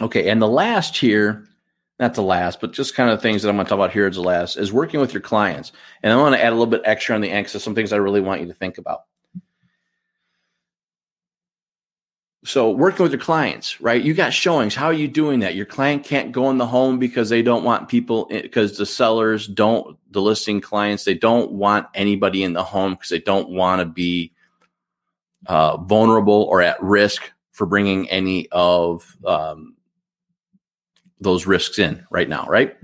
Okay, 0.01 0.29
and 0.29 0.41
the 0.41 0.47
last 0.47 0.97
here, 0.97 1.47
not 1.99 2.15
the 2.15 2.23
last, 2.23 2.59
but 2.59 2.73
just 2.73 2.95
kind 2.95 3.09
of 3.11 3.21
things 3.21 3.41
that 3.41 3.49
I'm 3.49 3.55
going 3.55 3.65
to 3.65 3.69
talk 3.69 3.77
about 3.77 3.93
here 3.93 4.07
as 4.07 4.15
the 4.15 4.21
last 4.21 4.57
is 4.57 4.73
working 4.73 4.99
with 4.99 5.13
your 5.13 5.21
clients. 5.21 5.71
And 6.01 6.11
I 6.11 6.17
want 6.17 6.35
to 6.35 6.43
add 6.43 6.49
a 6.49 6.55
little 6.55 6.65
bit 6.65 6.81
extra 6.83 7.15
on 7.15 7.21
the 7.21 7.29
end, 7.29 7.49
some 7.49 7.75
things 7.75 7.93
I 7.93 7.97
really 7.97 8.21
want 8.21 8.41
you 8.41 8.47
to 8.47 8.53
think 8.53 8.79
about. 8.79 9.01
So 12.45 12.71
working 12.71 13.03
with 13.03 13.13
your 13.13 13.21
clients, 13.21 13.79
right? 13.79 14.01
You 14.01 14.13
got 14.13 14.33
showings. 14.33 14.75
How 14.75 14.87
are 14.87 14.93
you 14.93 15.07
doing 15.07 15.39
that? 15.39 15.55
Your 15.55 15.65
client 15.65 16.03
can't 16.03 16.33
go 16.33 16.49
in 16.49 16.57
the 16.57 16.67
home 16.67 16.99
because 16.99 17.29
they 17.29 17.41
don't 17.41 17.63
want 17.63 17.87
people 17.87 18.25
because 18.29 18.77
the 18.77 18.85
sellers 18.85 19.47
don't 19.47 19.97
the 20.11 20.21
listing 20.21 20.59
clients 20.59 21.05
they 21.05 21.13
don't 21.13 21.51
want 21.53 21.87
anybody 21.95 22.43
in 22.43 22.53
the 22.53 22.63
home 22.63 22.93
because 22.93 23.09
they 23.09 23.19
don't 23.19 23.49
want 23.49 23.79
to 23.79 23.85
be 23.85 24.33
uh, 25.47 25.77
vulnerable 25.77 26.43
or 26.43 26.61
at 26.61 26.81
risk 26.83 27.31
for 27.51 27.65
bringing 27.65 28.09
any 28.09 28.47
of 28.51 29.15
um, 29.25 29.75
those 31.21 31.45
risks 31.45 31.79
in 31.79 32.05
right 32.09 32.27
now, 32.27 32.45
right? 32.47 32.75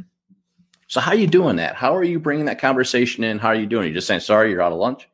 So 0.87 1.01
how 1.01 1.11
are 1.11 1.17
you 1.17 1.27
doing 1.27 1.57
that? 1.57 1.75
How 1.75 1.95
are 1.95 2.03
you 2.03 2.19
bringing 2.19 2.45
that 2.45 2.59
conversation 2.59 3.23
in? 3.23 3.39
How 3.39 3.49
are 3.49 3.55
you 3.55 3.67
doing? 3.67 3.85
Are 3.85 3.87
you 3.87 3.93
just 3.93 4.07
saying 4.07 4.21
sorry, 4.21 4.51
you're 4.51 4.61
out 4.61 4.71
of 4.71 4.79
lunch? 4.79 5.07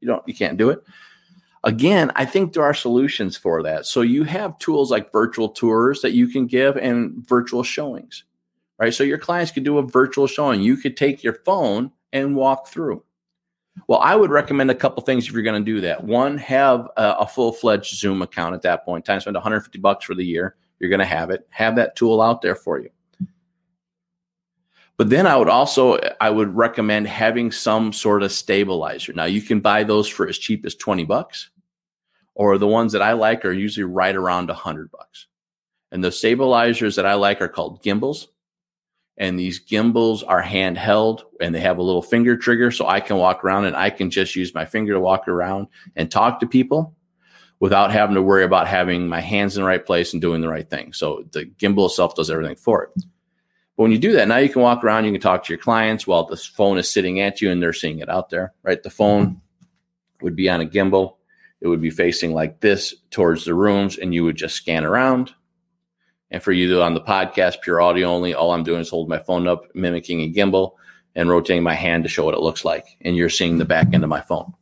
You 0.00 0.08
don't, 0.08 0.26
you 0.26 0.34
can't 0.34 0.56
do 0.56 0.70
it. 0.70 0.82
Again, 1.62 2.10
I 2.16 2.24
think 2.24 2.52
there 2.52 2.62
are 2.62 2.72
solutions 2.72 3.36
for 3.36 3.62
that. 3.62 3.84
So 3.84 4.00
you 4.00 4.24
have 4.24 4.58
tools 4.58 4.90
like 4.90 5.12
virtual 5.12 5.50
tours 5.50 6.00
that 6.00 6.12
you 6.12 6.26
can 6.26 6.46
give 6.46 6.76
and 6.76 7.26
virtual 7.28 7.62
showings, 7.62 8.24
right? 8.78 8.94
So 8.94 9.04
your 9.04 9.18
clients 9.18 9.52
could 9.52 9.64
do 9.64 9.78
a 9.78 9.86
virtual 9.86 10.26
showing. 10.26 10.62
You 10.62 10.76
could 10.76 10.96
take 10.96 11.22
your 11.22 11.34
phone 11.44 11.92
and 12.12 12.34
walk 12.34 12.68
through. 12.68 13.04
Well, 13.88 14.00
I 14.00 14.16
would 14.16 14.30
recommend 14.30 14.70
a 14.70 14.74
couple 14.74 15.02
things 15.02 15.26
if 15.26 15.32
you're 15.32 15.42
going 15.42 15.62
to 15.62 15.72
do 15.72 15.80
that. 15.82 16.02
One, 16.02 16.38
have 16.38 16.88
a, 16.96 17.16
a 17.20 17.26
full 17.26 17.52
fledged 17.52 17.94
Zoom 17.94 18.22
account 18.22 18.54
at 18.54 18.62
that 18.62 18.84
point. 18.84 19.04
Time 19.04 19.20
spend 19.20 19.36
150 19.36 19.78
bucks 19.78 20.04
for 20.04 20.14
the 20.14 20.24
year. 20.24 20.56
You're 20.78 20.90
going 20.90 21.00
to 21.00 21.04
have 21.04 21.30
it. 21.30 21.46
Have 21.50 21.76
that 21.76 21.94
tool 21.94 22.22
out 22.22 22.42
there 22.42 22.54
for 22.54 22.78
you. 22.80 22.90
But 25.00 25.08
then 25.08 25.26
I 25.26 25.34
would 25.34 25.48
also 25.48 25.98
I 26.20 26.28
would 26.28 26.54
recommend 26.54 27.08
having 27.08 27.52
some 27.52 27.90
sort 27.90 28.22
of 28.22 28.30
stabilizer. 28.32 29.14
Now 29.14 29.24
you 29.24 29.40
can 29.40 29.60
buy 29.60 29.82
those 29.82 30.06
for 30.06 30.28
as 30.28 30.36
cheap 30.36 30.66
as 30.66 30.74
20 30.74 31.06
bucks, 31.06 31.48
or 32.34 32.58
the 32.58 32.66
ones 32.66 32.92
that 32.92 33.00
I 33.00 33.14
like 33.14 33.46
are 33.46 33.50
usually 33.50 33.84
right 33.84 34.14
around 34.14 34.48
100 34.48 34.90
bucks. 34.90 35.26
And 35.90 36.04
the 36.04 36.12
stabilizers 36.12 36.96
that 36.96 37.06
I 37.06 37.14
like 37.14 37.40
are 37.40 37.48
called 37.48 37.82
gimbals. 37.82 38.28
And 39.16 39.38
these 39.38 39.58
gimbals 39.58 40.22
are 40.22 40.42
handheld 40.42 41.22
and 41.40 41.54
they 41.54 41.60
have 41.60 41.78
a 41.78 41.82
little 41.82 42.02
finger 42.02 42.36
trigger 42.36 42.70
so 42.70 42.86
I 42.86 43.00
can 43.00 43.16
walk 43.16 43.42
around 43.42 43.64
and 43.64 43.76
I 43.76 43.88
can 43.88 44.10
just 44.10 44.36
use 44.36 44.54
my 44.54 44.66
finger 44.66 44.92
to 44.92 45.00
walk 45.00 45.28
around 45.28 45.68
and 45.96 46.10
talk 46.10 46.40
to 46.40 46.46
people 46.46 46.94
without 47.58 47.90
having 47.90 48.16
to 48.16 48.22
worry 48.22 48.44
about 48.44 48.68
having 48.68 49.08
my 49.08 49.20
hands 49.20 49.56
in 49.56 49.62
the 49.62 49.66
right 49.66 49.86
place 49.86 50.12
and 50.12 50.20
doing 50.20 50.42
the 50.42 50.48
right 50.48 50.68
thing. 50.68 50.92
So 50.92 51.24
the 51.32 51.46
gimbal 51.46 51.86
itself 51.86 52.16
does 52.16 52.30
everything 52.30 52.56
for 52.56 52.82
it. 52.82 53.02
But 53.80 53.84
when 53.84 53.92
you 53.92 53.98
do 53.98 54.12
that, 54.12 54.28
now 54.28 54.36
you 54.36 54.50
can 54.50 54.60
walk 54.60 54.84
around, 54.84 55.06
you 55.06 55.12
can 55.12 55.22
talk 55.22 55.42
to 55.42 55.52
your 55.54 55.58
clients 55.58 56.06
while 56.06 56.26
the 56.26 56.36
phone 56.36 56.76
is 56.76 56.86
sitting 56.86 57.18
at 57.18 57.40
you 57.40 57.50
and 57.50 57.62
they're 57.62 57.72
seeing 57.72 58.00
it 58.00 58.10
out 58.10 58.28
there, 58.28 58.52
right? 58.62 58.82
The 58.82 58.90
phone 58.90 59.40
would 60.20 60.36
be 60.36 60.50
on 60.50 60.60
a 60.60 60.66
gimbal. 60.66 61.16
It 61.62 61.68
would 61.68 61.80
be 61.80 61.88
facing 61.88 62.34
like 62.34 62.60
this 62.60 62.94
towards 63.10 63.46
the 63.46 63.54
rooms, 63.54 63.96
and 63.96 64.12
you 64.12 64.22
would 64.24 64.36
just 64.36 64.54
scan 64.54 64.84
around. 64.84 65.32
And 66.30 66.42
for 66.42 66.52
you 66.52 66.82
on 66.82 66.92
the 66.92 67.00
podcast, 67.00 67.62
pure 67.62 67.80
audio 67.80 68.08
only, 68.08 68.34
all 68.34 68.52
I'm 68.52 68.64
doing 68.64 68.82
is 68.82 68.90
holding 68.90 69.08
my 69.08 69.18
phone 69.18 69.48
up, 69.48 69.62
mimicking 69.74 70.20
a 70.20 70.30
gimbal, 70.30 70.72
and 71.14 71.30
rotating 71.30 71.62
my 71.62 71.72
hand 71.72 72.02
to 72.02 72.10
show 72.10 72.26
what 72.26 72.34
it 72.34 72.42
looks 72.42 72.66
like. 72.66 72.84
And 73.00 73.16
you're 73.16 73.30
seeing 73.30 73.56
the 73.56 73.64
back 73.64 73.94
end 73.94 74.04
of 74.04 74.10
my 74.10 74.20
phone. 74.20 74.52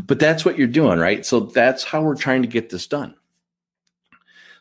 But 0.00 0.18
that's 0.18 0.44
what 0.44 0.58
you're 0.58 0.66
doing, 0.66 0.98
right? 0.98 1.24
So 1.24 1.38
that's 1.38 1.84
how 1.84 2.02
we're 2.02 2.16
trying 2.16 2.42
to 2.42 2.48
get 2.48 2.68
this 2.68 2.88
done. 2.88 3.14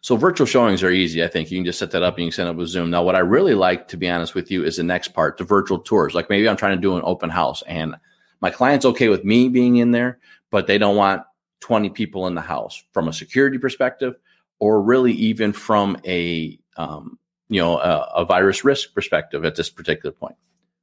So 0.01 0.15
virtual 0.15 0.47
showings 0.47 0.81
are 0.81 0.91
easy. 0.91 1.23
I 1.23 1.27
think 1.27 1.51
you 1.51 1.57
can 1.57 1.65
just 1.65 1.79
set 1.79 1.91
that 1.91 2.03
up 2.03 2.15
and 2.15 2.25
you 2.25 2.31
can 2.31 2.35
set 2.35 2.47
up 2.47 2.55
with 2.55 2.69
Zoom. 2.69 2.89
Now, 2.89 3.03
what 3.03 3.15
I 3.15 3.19
really 3.19 3.53
like, 3.53 3.87
to 3.89 3.97
be 3.97 4.09
honest 4.09 4.33
with 4.33 4.49
you, 4.49 4.63
is 4.63 4.77
the 4.77 4.83
next 4.83 5.09
part, 5.09 5.37
the 5.37 5.43
virtual 5.43 5.79
tours. 5.79 6.15
Like 6.15 6.29
maybe 6.29 6.47
I'm 6.47 6.55
trying 6.57 6.77
to 6.77 6.81
do 6.81 6.95
an 6.95 7.03
open 7.03 7.29
house 7.29 7.61
and 7.63 7.95
my 8.41 8.49
client's 8.49 8.85
okay 8.85 9.09
with 9.09 9.25
me 9.25 9.49
being 9.49 9.77
in 9.77 9.91
there, 9.91 10.19
but 10.51 10.67
they 10.67 10.77
don't 10.77 10.95
want 10.95 11.23
20 11.59 11.89
people 11.89 12.27
in 12.27 12.35
the 12.35 12.41
house 12.41 12.81
from 12.93 13.09
a 13.09 13.13
security 13.13 13.57
perspective 13.57 14.15
or 14.59 14.81
really 14.81 15.11
even 15.13 15.51
from 15.51 15.97
a, 16.05 16.57
um, 16.77 17.19
you 17.49 17.61
know, 17.61 17.77
a, 17.77 18.09
a 18.15 18.25
virus 18.25 18.63
risk 18.63 18.93
perspective 18.93 19.43
at 19.43 19.55
this 19.55 19.69
particular 19.69 20.13
point, 20.13 20.35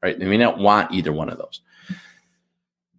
right? 0.03 0.19
They 0.19 0.27
may 0.27 0.37
not 0.37 0.59
want 0.59 0.93
either 0.93 1.13
one 1.13 1.31
of 1.31 1.39
those. 1.39 1.63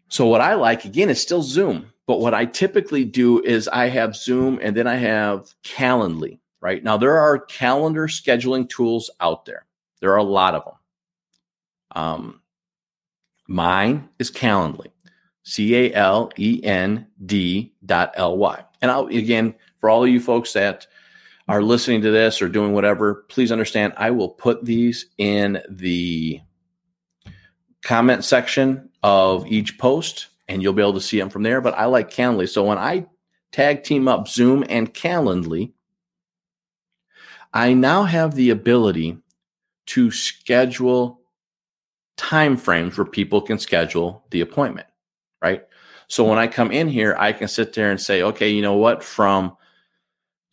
So 0.09 0.25
what 0.25 0.41
I 0.41 0.55
like 0.55 0.85
again 0.85 1.09
is 1.09 1.21
still 1.21 1.43
Zoom. 1.43 1.91
But 2.07 2.21
what 2.21 2.33
I 2.33 2.45
typically 2.45 3.03
do 3.03 3.43
is 3.43 3.67
I 3.67 3.89
have 3.89 4.15
Zoom 4.15 4.59
and 4.61 4.75
then 4.75 4.87
I 4.87 4.95
have 4.95 5.53
Calendly, 5.63 6.39
right? 6.61 6.81
Now, 6.81 6.97
there 6.97 7.17
are 7.17 7.37
calendar 7.37 8.07
scheduling 8.07 8.67
tools 8.67 9.11
out 9.19 9.45
there, 9.45 9.65
there 9.99 10.13
are 10.13 10.17
a 10.17 10.23
lot 10.23 10.55
of 10.55 10.63
them. 10.65 10.73
Um, 11.91 12.41
mine 13.47 14.09
is 14.19 14.31
Calendly, 14.31 14.87
C 15.43 15.75
A 15.75 15.93
L 15.93 16.31
E 16.37 16.61
N 16.63 17.07
D 17.25 17.73
dot 17.85 18.13
L 18.15 18.37
Y. 18.37 18.63
And 18.81 18.89
I'll, 18.89 19.07
again, 19.07 19.55
for 19.79 19.89
all 19.89 20.03
of 20.03 20.09
you 20.09 20.19
folks 20.19 20.53
that 20.53 20.87
are 21.47 21.61
listening 21.61 22.01
to 22.01 22.11
this 22.11 22.41
or 22.41 22.49
doing 22.49 22.73
whatever, 22.73 23.25
please 23.29 23.51
understand 23.51 23.93
I 23.97 24.11
will 24.11 24.29
put 24.29 24.63
these 24.63 25.07
in 25.17 25.61
the 25.69 26.41
comment 27.83 28.23
section 28.23 28.89
of 29.01 29.47
each 29.47 29.77
post 29.77 30.27
and 30.47 30.61
you'll 30.61 30.73
be 30.73 30.81
able 30.81 30.93
to 30.93 31.01
see 31.01 31.19
them 31.19 31.29
from 31.29 31.43
there. 31.43 31.61
But 31.61 31.75
I 31.75 31.85
like 31.85 32.11
Calendly. 32.11 32.47
So 32.49 32.63
when 32.63 32.77
I 32.77 33.05
tag 33.51 33.83
team 33.83 34.07
up 34.07 34.27
Zoom 34.27 34.63
and 34.69 34.93
Calendly, 34.93 35.73
I 37.53 37.73
now 37.73 38.03
have 38.03 38.35
the 38.35 38.49
ability 38.49 39.17
to 39.87 40.11
schedule 40.11 41.21
time 42.17 42.57
frames 42.57 42.97
where 42.97 43.05
people 43.05 43.41
can 43.41 43.57
schedule 43.59 44.25
the 44.31 44.41
appointment, 44.41 44.87
right? 45.41 45.63
So 46.07 46.23
when 46.23 46.39
I 46.39 46.47
come 46.47 46.71
in 46.71 46.87
here, 46.87 47.15
I 47.17 47.31
can 47.31 47.47
sit 47.47 47.73
there 47.73 47.91
and 47.91 47.99
say, 47.99 48.21
okay, 48.21 48.49
you 48.49 48.61
know 48.61 48.75
what? 48.75 49.03
From 49.03 49.55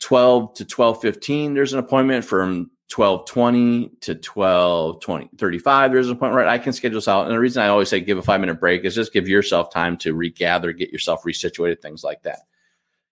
12 0.01 0.53
to 0.55 0.65
12:15 0.65 1.53
there's 1.55 1.73
an 1.73 1.79
appointment 1.79 2.25
from 2.25 2.69
1220 2.93 3.89
to 4.01 4.13
1220 4.13 5.29
35 5.37 5.91
there's 5.91 6.07
a 6.07 6.15
point 6.15 6.35
right? 6.35 6.47
I 6.47 6.59
can 6.59 6.71
schedule 6.71 6.97
this 6.97 7.07
out. 7.07 7.25
And 7.25 7.33
the 7.33 7.39
reason 7.39 7.63
i 7.63 7.67
always 7.67 7.89
say 7.89 7.99
give 7.99 8.19
a 8.19 8.21
five 8.21 8.39
minute 8.39 8.59
break 8.59 8.85
is 8.85 8.93
just 8.93 9.11
give 9.11 9.27
yourself 9.27 9.71
time 9.71 9.97
to 9.97 10.13
regather 10.13 10.71
get 10.71 10.91
yourself 10.91 11.23
resituated 11.23 11.81
things 11.81 12.03
like 12.03 12.21
that. 12.23 12.41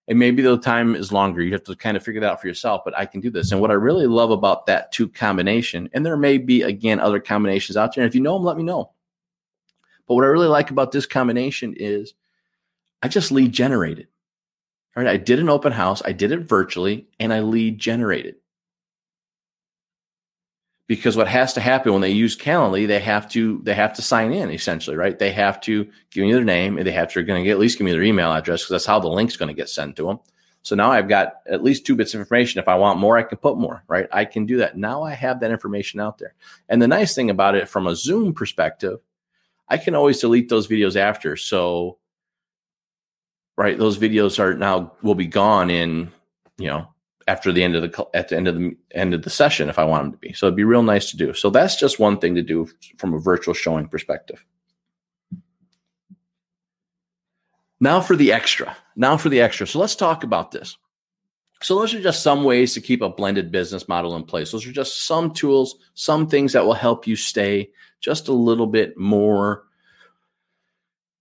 And 0.07 0.19
maybe 0.19 0.43
the 0.43 0.57
time 0.57 0.95
is 0.95 1.11
longer. 1.11 1.41
You 1.41 1.53
have 1.53 1.63
to 1.63 1.75
kind 1.75 1.97
of 1.97 2.03
figure 2.03 2.21
that 2.21 2.33
out 2.33 2.41
for 2.41 2.47
yourself 2.47 2.83
but 2.85 2.95
i 2.95 3.07
can 3.07 3.19
do 3.19 3.31
this. 3.31 3.51
And 3.51 3.61
what 3.61 3.71
i 3.71 3.73
really 3.73 4.05
love 4.05 4.29
about 4.29 4.67
that 4.67 4.91
two 4.91 5.09
combination 5.09 5.89
and 5.91 6.05
there 6.05 6.17
may 6.17 6.37
be 6.37 6.61
again 6.61 6.99
other 6.99 7.19
combinations 7.19 7.75
out 7.75 7.95
there. 7.95 8.03
And 8.03 8.09
if 8.09 8.15
you 8.15 8.21
know 8.21 8.35
them 8.35 8.43
let 8.43 8.57
me 8.57 8.63
know. 8.63 8.91
But 10.07 10.13
what 10.13 10.23
i 10.23 10.27
really 10.27 10.47
like 10.47 10.69
about 10.69 10.91
this 10.91 11.07
combination 11.07 11.73
is 11.75 12.13
i 13.01 13.07
just 13.07 13.31
lead 13.31 13.51
generated 13.51 14.07
all 14.95 15.01
right? 15.03 15.11
I 15.11 15.17
did 15.17 15.39
an 15.39 15.49
open 15.49 15.71
house. 15.71 16.03
I 16.05 16.11
did 16.11 16.31
it 16.31 16.41
virtually 16.41 17.07
and 17.19 17.33
i 17.33 17.39
lead 17.39 17.79
generated 17.79 18.35
because 20.87 21.15
what 21.15 21.27
has 21.27 21.53
to 21.53 21.61
happen 21.61 21.93
when 21.93 22.01
they 22.01 22.11
use 22.11 22.37
Calendly, 22.37 22.87
they 22.87 22.99
have 22.99 23.29
to 23.29 23.61
they 23.63 23.73
have 23.73 23.93
to 23.93 24.01
sign 24.01 24.33
in 24.33 24.51
essentially, 24.51 24.97
right? 24.97 25.17
They 25.17 25.31
have 25.31 25.61
to 25.61 25.85
give 26.11 26.23
me 26.23 26.33
their 26.33 26.43
name 26.43 26.77
and 26.77 26.85
they 26.85 26.91
have 26.91 27.11
to 27.13 27.23
going 27.23 27.43
to 27.43 27.49
at 27.49 27.59
least 27.59 27.77
give 27.77 27.85
me 27.85 27.91
their 27.91 28.03
email 28.03 28.31
address 28.31 28.61
because 28.61 28.71
that's 28.71 28.85
how 28.85 28.99
the 28.99 29.07
link's 29.07 29.37
going 29.37 29.47
to 29.47 29.53
get 29.53 29.69
sent 29.69 29.95
to 29.97 30.03
them. 30.03 30.19
So 30.61 30.75
now 30.75 30.91
I've 30.91 31.09
got 31.09 31.35
at 31.47 31.63
least 31.63 31.85
two 31.85 31.95
bits 31.95 32.13
of 32.13 32.21
information. 32.21 32.59
If 32.59 32.69
I 32.69 32.75
want 32.75 32.99
more, 32.99 33.17
I 33.17 33.23
can 33.23 33.37
put 33.37 33.57
more, 33.57 33.83
right? 33.87 34.07
I 34.11 34.23
can 34.23 34.45
do 34.45 34.57
that. 34.57 34.77
Now 34.77 35.03
I 35.03 35.11
have 35.11 35.41
that 35.41 35.51
information 35.51 35.99
out 35.99 36.17
there. 36.17 36.35
And 36.69 36.81
the 36.81 36.87
nice 36.87 37.13
thing 37.13 37.29
about 37.29 37.55
it 37.55 37.67
from 37.67 37.85
a 37.85 37.95
Zoom 37.95 38.33
perspective, 38.33 38.99
I 39.67 39.77
can 39.77 39.93
always 39.93 40.21
delete 40.21 40.47
those 40.47 40.67
videos 40.67 40.95
after. 40.95 41.35
So, 41.35 41.97
right, 43.57 43.77
those 43.77 43.97
videos 43.97 44.39
are 44.39 44.53
now 44.53 44.93
will 45.01 45.15
be 45.15 45.27
gone 45.27 45.69
in, 45.69 46.13
you 46.57 46.67
know, 46.67 46.92
after 47.27 47.51
the 47.51 47.63
end 47.63 47.75
of 47.75 47.81
the 47.81 48.07
at 48.13 48.29
the 48.29 48.37
end 48.37 48.47
of 48.47 48.55
the 48.55 48.75
end 48.91 49.13
of 49.13 49.21
the 49.23 49.29
session 49.29 49.69
if 49.69 49.79
I 49.79 49.83
want 49.83 50.03
them 50.03 50.11
to 50.13 50.17
be. 50.17 50.33
So 50.33 50.47
it'd 50.47 50.57
be 50.57 50.63
real 50.63 50.83
nice 50.83 51.11
to 51.11 51.17
do. 51.17 51.33
So 51.33 51.49
that's 51.49 51.79
just 51.79 51.99
one 51.99 52.19
thing 52.19 52.35
to 52.35 52.41
do 52.41 52.69
from 52.97 53.13
a 53.13 53.19
virtual 53.19 53.53
showing 53.53 53.87
perspective. 53.87 54.43
Now 57.79 57.99
for 57.99 58.15
the 58.15 58.31
extra. 58.31 58.75
Now 58.95 59.17
for 59.17 59.29
the 59.29 59.41
extra. 59.41 59.67
So 59.67 59.79
let's 59.79 59.95
talk 59.95 60.23
about 60.23 60.51
this. 60.51 60.77
So 61.61 61.79
those 61.79 61.93
are 61.93 62.01
just 62.01 62.23
some 62.23 62.43
ways 62.43 62.73
to 62.73 62.81
keep 62.81 63.01
a 63.01 63.09
blended 63.09 63.51
business 63.51 63.87
model 63.87 64.15
in 64.15 64.23
place. 64.23 64.51
Those 64.51 64.67
are 64.67 64.71
just 64.71 65.05
some 65.05 65.33
tools, 65.33 65.75
some 65.93 66.27
things 66.27 66.53
that 66.53 66.65
will 66.65 66.73
help 66.73 67.07
you 67.07 67.15
stay 67.15 67.71
just 68.01 68.27
a 68.27 68.33
little 68.33 68.67
bit 68.67 68.97
more 68.97 69.63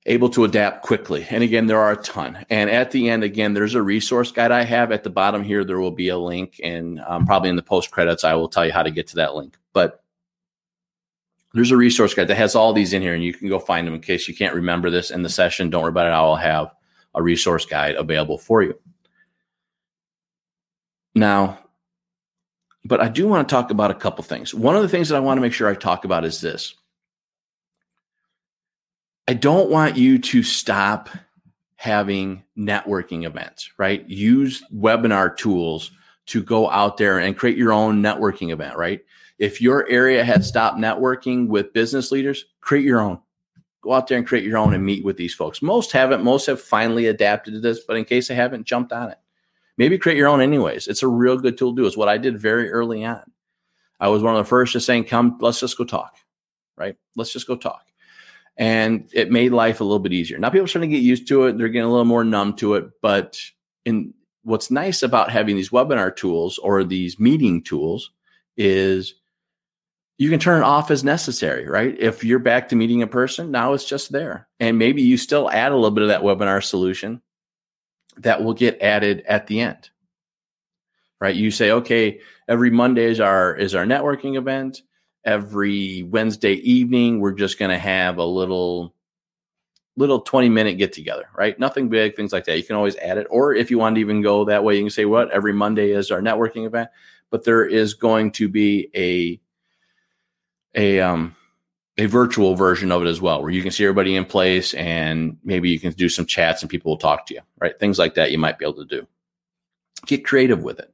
able 0.07 0.29
to 0.31 0.45
adapt 0.45 0.83
quickly. 0.83 1.27
And 1.31 1.45
again, 1.45 1.67
there 1.67 1.79
are 1.79 1.93
a 1.93 1.97
ton. 1.97 2.45
And 2.51 2.69
at 2.69 2.91
the 2.91 3.09
end, 3.09 3.23
again, 3.23 3.55
there's 3.55 3.75
a 3.75 3.83
resource 3.83 4.33
guide 4.33 4.51
I 4.51 4.62
have 4.62 4.91
at 4.91 5.05
the 5.05 5.11
bottom 5.11 5.45
here. 5.45 5.65
There 5.65 5.79
will 5.79 5.93
be 5.93 6.09
a 6.09 6.19
link, 6.19 6.61
and 6.62 7.01
um, 7.01 7.25
probably 7.25 7.51
in 7.51 7.57
the 7.57 7.62
post 7.62 7.91
credits, 7.91 8.25
I 8.25 8.35
will 8.35 8.49
tell 8.49 8.67
you 8.67 8.73
how 8.73 8.83
to 8.83 8.91
get 8.91 9.09
to 9.09 9.17
that 9.17 9.35
link. 9.35 9.57
But 9.73 10.03
there's 11.55 11.71
a 11.71 11.77
resource 11.77 12.15
guide 12.15 12.29
that 12.29 12.37
has 12.37 12.55
all 12.55 12.73
these 12.73 12.93
in 12.93 13.03
here, 13.03 13.15
and 13.15 13.23
you 13.23 13.33
can 13.33 13.49
go 13.49 13.59
find 13.59 13.87
them 13.87 13.95
in 13.95 14.01
case 14.01 14.27
you 14.27 14.35
can't 14.35 14.55
remember 14.55 14.91
this 14.91 15.11
in 15.11 15.23
the 15.23 15.29
session. 15.29 15.71
Don't 15.71 15.83
worry 15.83 15.91
about 15.91 16.07
it. 16.07 16.11
I 16.11 16.23
will 16.23 16.37
have 16.37 16.75
a 17.15 17.23
resource 17.23 17.65
guide 17.65 17.95
available 17.95 18.38
for 18.38 18.62
you. 18.62 18.75
Now, 21.15 21.59
but 22.85 23.01
I 23.01 23.09
do 23.09 23.29
want 23.29 23.49
to 23.49 23.55
talk 23.55 23.71
about 23.71 23.91
a 23.91 23.95
couple 23.95 24.25
things. 24.25 24.55
One 24.55 24.75
of 24.75 24.83
the 24.83 24.88
things 24.88 25.11
that 25.11 25.17
I 25.17 25.21
want 25.21 25.37
to 25.37 25.43
make 25.43 25.53
sure 25.53 25.69
I 25.69 25.75
talk 25.75 26.05
about 26.05 26.25
is 26.25 26.41
this 26.41 26.75
I 29.33 29.35
don't 29.35 29.71
want 29.71 29.97
you 29.97 30.18
to 30.18 30.42
stop 30.42 31.09
having 31.77 32.42
networking 32.55 33.25
events, 33.25 33.71
right? 33.79 34.07
Use 34.07 34.62
webinar 34.71 35.35
tools 35.35 35.90
to 36.27 36.42
go 36.42 36.68
out 36.68 36.99
there 36.99 37.18
and 37.18 37.35
create 37.35 37.57
your 37.57 37.73
own 37.73 38.03
networking 38.03 38.53
event, 38.53 38.77
right? 38.77 39.01
If 39.38 39.62
your 39.62 39.88
area 39.88 40.23
has 40.23 40.47
stopped 40.47 40.77
networking 40.77 41.49
with 41.49 41.73
business 41.73 42.12
leaders, 42.12 42.45
create 42.61 42.85
your 42.85 43.01
own. 43.01 43.21
Go 43.81 43.95
out 43.95 44.07
there 44.07 44.18
and 44.18 44.27
create 44.27 44.45
your 44.45 44.59
own 44.59 44.75
and 44.75 44.85
meet 44.85 45.03
with 45.03 45.16
these 45.16 45.33
folks. 45.33 45.62
Most 45.62 45.92
haven't, 45.92 46.23
most 46.23 46.45
have 46.45 46.61
finally 46.61 47.07
adapted 47.07 47.55
to 47.55 47.61
this, 47.61 47.81
but 47.81 47.97
in 47.97 48.05
case 48.05 48.29
they 48.29 48.35
haven't, 48.35 48.66
jumped 48.66 48.92
on 48.92 49.09
it. 49.09 49.18
Maybe 49.79 49.97
create 49.97 50.18
your 50.18 50.29
own 50.29 50.42
anyways. 50.42 50.88
It's 50.88 51.03
a 51.03 51.09
real 51.09 51.38
good 51.38 51.57
tool 51.57 51.75
to 51.75 51.81
do. 51.81 51.87
It's 51.87 51.97
what 51.97 52.11
I 52.11 52.18
did 52.18 52.38
very 52.38 52.71
early 52.71 53.03
on. 53.03 53.23
I 53.99 54.09
was 54.09 54.23
one 54.23 54.37
of 54.37 54.45
the 54.45 54.51
first 54.51 54.75
to 54.75 54.81
saying, 54.81 55.05
come, 55.05 55.38
let's 55.40 55.59
just 55.59 55.79
go 55.79 55.85
talk, 55.85 56.16
right? 56.77 56.97
Let's 57.16 57.33
just 57.33 57.47
go 57.47 57.57
talk. 57.57 57.87
And 58.57 59.09
it 59.12 59.31
made 59.31 59.53
life 59.53 59.81
a 59.81 59.85
little 59.85 59.99
bit 59.99 60.12
easier. 60.12 60.38
Now 60.38 60.51
people 60.51 60.65
are 60.65 60.69
starting 60.69 60.91
to 60.91 60.97
get 60.97 61.03
used 61.03 61.29
to 61.29 61.45
it; 61.45 61.59
they're 61.59 61.69
getting 61.69 61.88
a 61.88 61.91
little 61.91 62.05
more 62.05 62.25
numb 62.25 62.55
to 62.57 62.75
it. 62.75 62.91
But 63.01 63.38
in 63.85 64.15
what's 64.43 64.71
nice 64.71 65.03
about 65.03 65.31
having 65.31 65.57
these 65.57 65.71
webinar 65.71 66.15
tools 66.15 66.59
or 66.59 66.85
these 66.85 67.19
meeting 67.19 67.62
tools 67.62 68.11
is 68.57 69.15
you 70.19 70.31
can 70.31 70.38
turn 70.38 70.62
it 70.62 70.65
off 70.65 70.91
as 70.91 71.03
necessary, 71.03 71.67
right? 71.67 71.97
If 71.99 72.23
you're 72.23 72.38
back 72.38 72.69
to 72.69 72.77
meeting 72.77 73.03
a 73.03 73.07
person, 73.07 73.51
now 73.51 73.73
it's 73.73 73.85
just 73.85 74.12
there. 74.12 74.49
And 74.61 74.79
maybe 74.79 75.03
you 75.03 75.17
still 75.17 75.51
add 75.51 75.73
a 75.73 75.75
little 75.75 75.91
bit 75.91 76.03
of 76.03 76.09
that 76.09 76.23
webinar 76.23 76.62
solution 76.62 77.23
that 78.19 78.45
will 78.45 78.55
get 78.55 78.83
added 78.83 79.25
at 79.27 79.47
the 79.47 79.61
end. 79.61 79.91
Right? 81.21 81.35
You 81.35 81.51
say, 81.51 81.71
okay, 81.71 82.21
every 82.49 82.71
Monday 82.71 83.05
is 83.05 83.21
our 83.21 83.55
is 83.55 83.75
our 83.75 83.85
networking 83.85 84.37
event. 84.37 84.83
Every 85.25 86.03
Wednesday 86.03 86.55
evening, 86.55 87.21
we're 87.21 87.33
just 87.33 87.59
going 87.59 87.71
to 87.71 87.79
have 87.79 88.19
a 88.19 88.25
little 88.25 88.95
little 89.97 90.21
20 90.21 90.49
minute 90.49 90.79
get 90.79 90.93
together, 90.93 91.29
right? 91.37 91.59
Nothing 91.59 91.89
big, 91.89 92.17
things 92.17 92.33
like 92.33 92.45
that. 92.47 92.57
You 92.57 92.65
can 92.65 92.77
always 92.77 92.97
add 92.97 93.19
it. 93.19 93.27
Or 93.31 93.55
if 93.55 93.71
you 93.71 93.79
want 93.79 93.97
to 93.97 94.01
even 94.01 94.23
go 94.23 94.47
that 94.47 94.65
way, 94.65 94.77
you 94.77 94.83
can 94.83 94.91
say, 94.91 95.05
what? 95.05 95.31
Every 95.31 95.53
Monday 95.53 95.91
is 95.91 96.11
our 96.11 96.23
networking 96.23 96.67
event, 96.67 96.89
but 97.31 97.45
there 97.45 97.65
is 97.67 97.95
going 97.95 98.33
to 98.33 98.49
be 98.49 98.91
a 98.95 99.41
a 100.75 101.01
um 101.01 101.37
a 101.99 102.07
virtual 102.07 102.55
version 102.55 102.91
of 102.91 103.03
it 103.03 103.09
as 103.09 103.21
well, 103.21 103.43
where 103.43 103.51
you 103.51 103.63
can 103.63 103.71
see 103.71 103.85
everybody 103.85 104.17
in 104.17 104.25
place 104.25 104.73
and 104.75 105.37
maybe 105.45 105.69
you 105.69 105.79
can 105.79 105.93
do 105.93 106.09
some 106.09 106.25
chats 106.25 106.63
and 106.63 106.71
people 106.71 106.91
will 106.91 106.99
talk 106.99 107.27
to 107.27 107.35
you, 107.35 107.41
right? 107.61 107.79
Things 107.79 107.99
like 107.99 108.15
that 108.15 108.33
you 108.33 108.39
might 108.39 108.59
be 108.59 108.65
able 108.65 108.77
to 108.77 108.87
do. 108.87 109.07
Get 110.07 110.25
creative 110.25 110.63
with 110.63 110.79
it. 110.79 110.93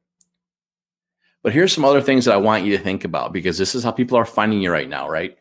But 1.49 1.55
here's 1.55 1.73
some 1.73 1.87
other 1.87 2.03
things 2.03 2.27
that 2.27 2.35
I 2.35 2.37
want 2.37 2.67
you 2.67 2.77
to 2.77 2.85
think 2.85 3.05
about 3.05 3.33
because 3.33 3.57
this 3.57 3.75
is 3.75 3.83
how 3.83 3.91
people 3.91 4.19
are 4.19 4.27
finding 4.27 4.61
you 4.61 4.71
right 4.71 4.87
now, 4.87 5.09
right? 5.09 5.39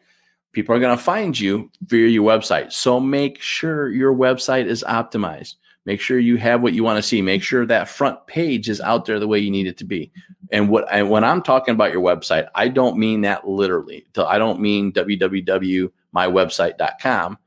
People 0.54 0.74
are 0.74 0.80
going 0.80 0.98
to 0.98 1.04
find 1.04 1.38
you 1.38 1.70
via 1.82 2.08
your 2.08 2.26
website. 2.26 2.72
So 2.72 3.02
make 3.02 3.42
sure 3.42 3.90
your 3.90 4.16
website 4.16 4.68
is 4.68 4.86
optimized. 4.88 5.56
Make 5.84 6.00
sure 6.00 6.18
you 6.18 6.38
have 6.38 6.64
what 6.64 6.72
you 6.72 6.86
want 6.86 6.96
to 6.96 7.04
see. 7.04 7.22
Make 7.22 7.44
sure 7.44 7.66
that 7.66 7.90
front 7.90 8.26
page 8.26 8.70
is 8.70 8.80
out 8.80 9.04
there 9.04 9.20
the 9.20 9.28
way 9.28 9.40
you 9.40 9.52
need 9.52 9.68
it 9.68 9.78
to 9.80 9.84
be. 9.84 10.10
And 10.50 10.70
what 10.70 10.90
I, 10.90 11.04
when 11.04 11.26
I'm 11.26 11.42
talking 11.42 11.74
about 11.74 11.92
your 11.92 12.02
website, 12.02 12.48
I 12.56 12.70
don't 12.70 12.98
mean 12.98 13.20
that 13.24 13.46
literally. 13.46 14.06
I 14.18 14.38
don't 14.38 14.62
mean 14.62 14.94
www.mywebsite.com. 14.94 17.38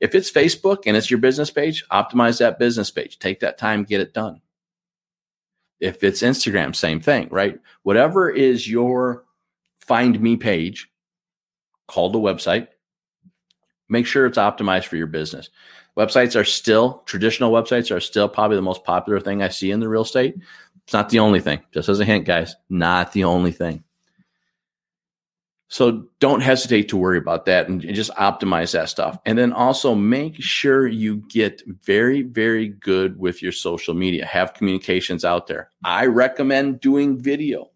If 0.00 0.14
it's 0.16 0.32
Facebook 0.32 0.78
and 0.86 0.96
it's 0.96 1.08
your 1.08 1.20
business 1.20 1.52
page, 1.52 1.84
optimize 1.92 2.40
that 2.40 2.58
business 2.58 2.90
page. 2.90 3.20
Take 3.20 3.38
that 3.38 3.58
time, 3.58 3.84
get 3.84 4.00
it 4.00 4.12
done. 4.12 4.40
If 5.80 6.02
it's 6.02 6.22
Instagram, 6.22 6.74
same 6.74 7.00
thing, 7.00 7.28
right? 7.30 7.58
Whatever 7.82 8.30
is 8.30 8.68
your 8.68 9.24
find 9.80 10.20
me 10.20 10.36
page 10.36 10.90
called 11.86 12.14
a 12.14 12.18
website, 12.18 12.68
make 13.88 14.06
sure 14.06 14.26
it's 14.26 14.38
optimized 14.38 14.84
for 14.84 14.96
your 14.96 15.06
business. 15.06 15.50
Websites 15.96 16.38
are 16.38 16.44
still 16.44 17.02
traditional 17.06 17.52
websites 17.52 17.94
are 17.94 18.00
still 18.00 18.28
probably 18.28 18.56
the 18.56 18.62
most 18.62 18.84
popular 18.84 19.18
thing 19.20 19.42
I 19.42 19.48
see 19.48 19.70
in 19.70 19.80
the 19.80 19.88
real 19.88 20.02
estate. 20.02 20.36
It's 20.84 20.92
not 20.92 21.08
the 21.08 21.18
only 21.18 21.40
thing. 21.40 21.60
Just 21.72 21.88
as 21.88 22.00
a 22.00 22.04
hint, 22.04 22.24
guys, 22.24 22.54
not 22.70 23.12
the 23.12 23.24
only 23.24 23.52
thing. 23.52 23.84
So 25.68 26.06
don't 26.18 26.40
hesitate 26.40 26.88
to 26.88 26.96
worry 26.96 27.18
about 27.18 27.44
that 27.44 27.68
and, 27.68 27.82
just 27.82 28.10
optimize 28.12 28.72
that 28.72 28.88
stuff. 28.88 29.18
And 29.26 29.36
then 29.36 29.52
also 29.52 29.94
make 29.94 30.40
sure 30.40 30.86
you 30.86 31.16
get 31.28 31.62
very, 31.84 32.22
very 32.22 32.68
good 32.68 33.18
with 33.18 33.42
your 33.42 33.52
social 33.52 33.94
media. 33.94 34.24
Have 34.24 34.54
communications 34.54 35.24
out 35.24 35.46
there. 35.46 35.70
I 35.84 36.06
recommend 36.06 36.80
doing 36.80 37.20
video. 37.20 37.70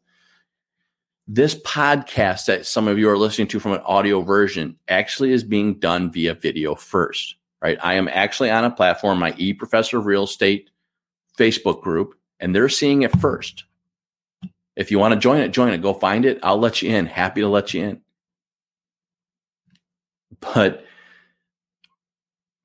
This 1.29 1.55
podcast 1.63 2.47
that 2.47 2.67
some 2.67 2.89
of 2.89 2.99
you 2.99 3.09
are 3.11 3.19
listening 3.19 3.49
to 3.49 3.61
from 3.61 3.73
an 3.73 3.83
audio 3.85 4.23
version 4.23 4.77
actually 4.89 5.33
is 5.33 5.45
being 5.45 5.79
done 5.79 6.11
via 6.11 6.35
video 6.35 6.75
first 6.75 7.37
right? 7.63 7.79
I 7.83 7.95
am 7.95 8.09
actually 8.09 8.51
on 8.51 8.65
a 8.65 8.71
platform, 8.71 9.21
my 9.21 9.35
e 9.39 9.55
professor 9.55 9.99
of 9.99 10.07
real 10.07 10.25
estate 10.25 10.69
Facebook 11.39 11.81
group, 11.81 12.15
and 12.41 12.55
they're 12.55 12.69
seeing 12.69 13.03
it 13.03 13.19
first. 13.19 13.65
If 14.77 14.91
you 14.91 14.99
want 14.99 15.15
to 15.15 15.21
join 15.21 15.41
it, 15.41 15.51
join 15.51 15.73
it. 15.73 15.83
Go 15.83 15.95
find 15.95 16.25
it. 16.25 16.41
I'll 16.43 16.59
let 16.59 16.83
you 16.83 16.95
in. 16.95 17.07
Happy 17.07 17.43
to 17.43 17.49
let 17.49 17.75
you 17.75 17.85
in. 17.85 18.01
But 20.41 20.85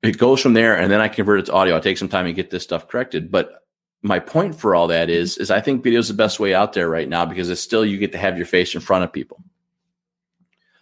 it 0.02 0.18
goes 0.18 0.40
from 0.40 0.54
there, 0.54 0.76
and 0.76 0.90
then 0.90 1.00
I 1.00 1.08
convert 1.08 1.40
it 1.40 1.46
to 1.46 1.52
audio. 1.52 1.76
I 1.76 1.80
take 1.80 1.98
some 1.98 2.08
time 2.08 2.24
to 2.24 2.32
get 2.32 2.50
this 2.50 2.62
stuff 2.62 2.88
corrected. 2.88 3.30
But 3.30 3.62
my 4.02 4.18
point 4.18 4.54
for 4.54 4.74
all 4.74 4.88
that 4.88 5.10
is, 5.10 5.38
is 5.38 5.50
I 5.50 5.60
think 5.60 5.84
video 5.84 6.00
is 6.00 6.08
the 6.08 6.14
best 6.14 6.40
way 6.40 6.54
out 6.54 6.72
there 6.72 6.88
right 6.88 7.08
now 7.08 7.26
because 7.26 7.50
it's 7.50 7.60
still 7.60 7.84
you 7.84 7.98
get 7.98 8.12
to 8.12 8.18
have 8.18 8.36
your 8.36 8.46
face 8.46 8.74
in 8.74 8.80
front 8.80 9.04
of 9.04 9.12
people 9.12 9.42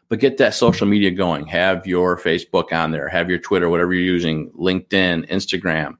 but 0.08 0.20
get 0.20 0.38
that 0.38 0.54
social 0.54 0.86
media 0.86 1.10
going. 1.10 1.46
Have 1.46 1.86
your 1.86 2.18
Facebook 2.18 2.72
on 2.72 2.90
there, 2.90 3.08
have 3.08 3.28
your 3.28 3.38
Twitter, 3.38 3.68
whatever 3.68 3.92
you're 3.92 4.02
using, 4.02 4.50
LinkedIn, 4.50 5.28
Instagram, 5.28 5.96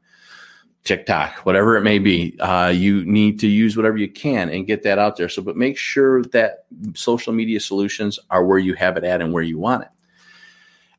TikTok, 0.87 1.45
whatever 1.45 1.77
it 1.77 1.83
may 1.83 1.99
be. 1.99 2.39
Uh, 2.39 2.73
you 2.75 3.05
need 3.05 3.41
to 3.41 3.49
use 3.49 3.77
whatever 3.77 3.97
you 3.97 4.09
can 4.09 4.49
and 4.49 4.67
get 4.67 4.85
that 4.85 4.99
out 4.99 5.17
there. 5.17 5.29
So, 5.29 5.43
but 5.43 5.57
make 5.57 5.77
sure 5.77 6.23
that 6.27 6.65
social 6.95 7.33
media 7.33 7.61
solutions 7.61 8.19
are 8.31 8.45
where 8.45 8.59
you 8.59 8.75
have 8.75 8.97
it 8.97 9.05
at 9.05 9.21
and 9.21 9.33
where 9.33 9.43
you 9.43 9.59
want 9.59 9.83
it. 9.83 9.89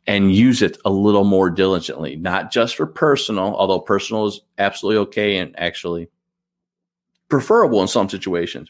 And 0.06 0.34
use 0.34 0.62
it 0.62 0.78
a 0.86 0.90
little 0.90 1.24
more 1.24 1.50
diligently, 1.50 2.16
not 2.16 2.52
just 2.52 2.76
for 2.76 2.86
personal, 2.86 3.56
although 3.56 3.80
personal 3.80 4.28
is 4.28 4.42
absolutely 4.58 5.00
okay 5.00 5.38
and 5.38 5.58
actually 5.60 6.10
preferable 7.30 7.82
in 7.82 7.88
some 7.88 8.08
situations. 8.10 8.70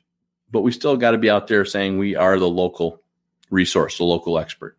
But 0.50 0.62
we 0.62 0.72
still 0.72 0.98
got 0.98 1.12
to 1.12 1.18
be 1.18 1.30
out 1.30 1.48
there 1.48 1.66
saying 1.66 1.98
we 1.98 2.16
are 2.16 2.40
the 2.40 2.50
local 2.50 3.04
resource, 3.50 3.98
the 3.98 4.04
local 4.04 4.40
expert. 4.40 4.78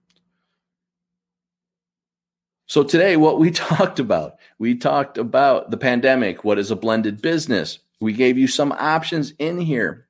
So 2.68 2.85
today, 2.85 3.16
what 3.16 3.38
we 3.38 3.50
talked 3.50 3.98
about, 3.98 4.37
we 4.59 4.76
talked 4.76 5.18
about 5.18 5.70
the 5.70 5.76
pandemic. 5.76 6.44
What 6.44 6.59
is 6.59 6.70
a 6.70 6.76
blended 6.76 7.20
business? 7.20 7.81
We 8.00 8.12
gave 8.12 8.38
you 8.38 8.46
some 8.46 8.72
options 8.72 9.33
in 9.38 9.59
here. 9.59 10.07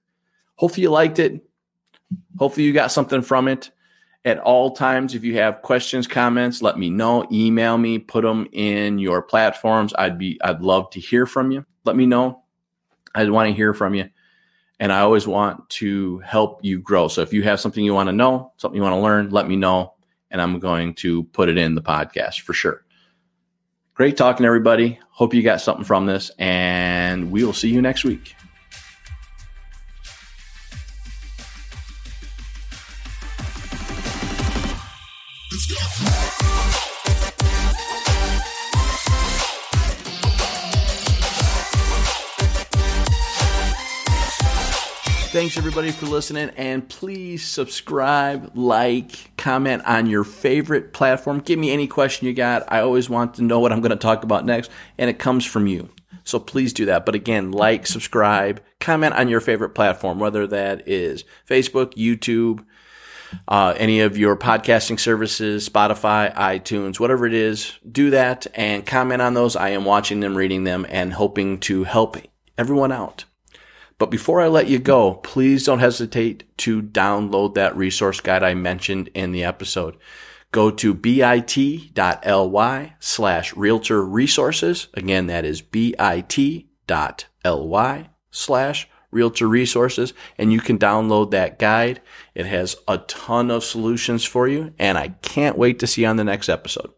Hopefully, 0.57 0.83
you 0.83 0.91
liked 0.91 1.19
it. 1.19 1.43
Hopefully, 2.37 2.67
you 2.67 2.73
got 2.73 2.93
something 2.93 3.23
from 3.23 3.49
it. 3.49 3.71
At 4.25 4.41
all 4.41 4.73
times, 4.73 5.15
if 5.15 5.23
you 5.25 5.37
have 5.37 5.63
questions, 5.63 6.07
comments, 6.07 6.61
let 6.61 6.77
me 6.77 6.91
know. 6.91 7.27
Email 7.33 7.79
me. 7.79 7.99
Put 7.99 8.23
them 8.25 8.49
in 8.53 8.99
your 8.99 9.23
platforms. 9.23 9.95
I'd 9.97 10.19
be. 10.19 10.39
I'd 10.43 10.61
love 10.61 10.91
to 10.91 11.01
hear 11.01 11.25
from 11.25 11.53
you. 11.53 11.65
Let 11.85 11.97
me 11.97 12.07
know. 12.07 12.43
I'd 13.15 13.31
want 13.31 13.49
to 13.49 13.55
hear 13.55 13.73
from 13.73 13.95
you. 13.95 14.11
And 14.81 14.93
I 14.93 15.01
always 15.01 15.27
want 15.27 15.69
to 15.71 16.19
help 16.19 16.65
you 16.65 16.81
grow. 16.81 17.09
So 17.09 17.23
if 17.23 17.33
you 17.33 17.43
have 17.45 17.61
something 17.61 17.85
you 17.85 17.95
want 17.95 18.09
to 18.09 18.13
know, 18.13 18.53
something 18.57 18.77
you 18.77 18.83
want 18.83 18.95
to 18.95 19.01
learn, 19.01 19.31
let 19.31 19.49
me 19.49 19.57
know. 19.57 19.95
And 20.31 20.41
I'm 20.41 20.59
going 20.59 20.95
to 20.97 21.25
put 21.25 21.49
it 21.49 21.57
in 21.57 21.75
the 21.75 21.83
podcast 21.83 22.41
for 22.41 22.53
sure. 22.53 22.85
Great 23.95 24.17
talking, 24.17 24.47
everybody. 24.47 25.01
Hope 25.11 25.35
you 25.35 25.43
got 25.43 25.61
something 25.61 25.85
from 25.85 26.07
this. 26.07 26.31
And 26.39 27.31
we 27.31 27.45
will 27.45 27.53
see 27.53 27.69
you 27.69 27.83
next 27.83 28.05
week. 28.05 28.35
Thanks 45.31 45.59
everybody 45.59 45.91
for 45.91 46.07
listening 46.07 46.51
and 46.57 46.89
please 46.89 47.45
subscribe, 47.47 48.57
like, 48.57 49.37
comment 49.37 49.85
on 49.85 50.07
your 50.07 50.25
favorite 50.25 50.95
platform. 50.95 51.41
Give 51.41 51.59
me 51.59 51.71
any 51.71 51.87
question 51.87 52.27
you 52.27 52.33
got. 52.33 52.65
I 52.73 52.81
always 52.81 53.11
want 53.11 53.35
to 53.35 53.43
know 53.43 53.61
what 53.61 53.71
I'm 53.71 53.83
going 53.83 53.91
to 53.91 53.97
talk 53.97 54.25
about 54.25 54.47
next 54.47 54.71
and 54.97 55.11
it 55.11 55.19
comes 55.19 55.45
from 55.45 55.67
you. 55.67 55.91
So 56.25 56.41
please 56.41 56.73
do 56.73 56.87
that. 56.87 57.05
But 57.05 57.15
again, 57.15 57.53
like, 57.53 57.87
subscribe, 57.87 58.63
comment 58.81 59.15
on 59.15 59.29
your 59.29 59.43
favorite 59.43 59.75
platform, 59.75 60.19
whether 60.19 60.47
that 60.47 60.89
is 60.89 61.25
Facebook, 61.47 61.93
YouTube, 61.93 62.65
uh, 63.47 63.75
any 63.77 64.01
of 64.01 64.17
your 64.17 64.35
podcasting 64.35 64.99
services, 64.99 65.69
Spotify, 65.69 66.35
iTunes, 66.35 66.99
whatever 66.99 67.27
it 67.27 67.35
is, 67.35 67.79
do 67.93 68.09
that 68.11 68.47
and 68.55 68.87
comment 68.87 69.21
on 69.21 69.35
those. 69.35 69.57
I 69.57 69.69
am 69.71 69.85
watching 69.85 70.21
them, 70.21 70.35
reading 70.35 70.65
them, 70.65 70.87
and 70.89 71.13
hoping 71.13 71.61
to 71.61 71.85
help 71.85 72.17
everyone 72.57 72.93
out. 72.93 73.27
But 73.99 74.11
before 74.11 74.41
I 74.41 74.47
let 74.47 74.69
you 74.69 74.79
go, 74.79 75.15
please 75.15 75.65
don't 75.65 75.81
hesitate 75.81 76.45
to 76.59 76.81
download 76.81 77.55
that 77.55 77.77
resource 77.77 78.21
guide 78.21 78.45
I 78.45 78.55
mentioned 78.55 79.11
in 79.13 79.33
the 79.33 79.45
episode. 79.45 79.97
Go 80.53 80.71
to 80.71 80.95
bit.ly 80.95 82.95
slash 83.01 83.57
realtor 83.57 84.05
resources. 84.05 84.89
Again, 84.95 85.27
that 85.27 85.45
is 85.45 85.61
bit.ly 85.61 86.65
slash 88.31 88.89
realtor 89.11 89.49
resources. 89.49 90.15
And 90.39 90.53
you 90.53 90.61
can 90.61 90.79
download 90.79 91.33
that 91.33 91.59
guide. 91.59 92.01
It 92.35 92.47
has 92.47 92.77
a 92.87 92.99
ton 92.99 93.51
of 93.51 93.65
solutions 93.65 94.25
for 94.25 94.47
you. 94.47 94.73
And 94.79 94.97
I 94.97 95.09
can't 95.23 95.59
wait 95.59 95.81
to 95.81 95.87
see 95.87 96.03
you 96.03 96.09
on 96.09 96.17
the 96.17 96.25
next 96.25 96.49
episode. 96.49 96.93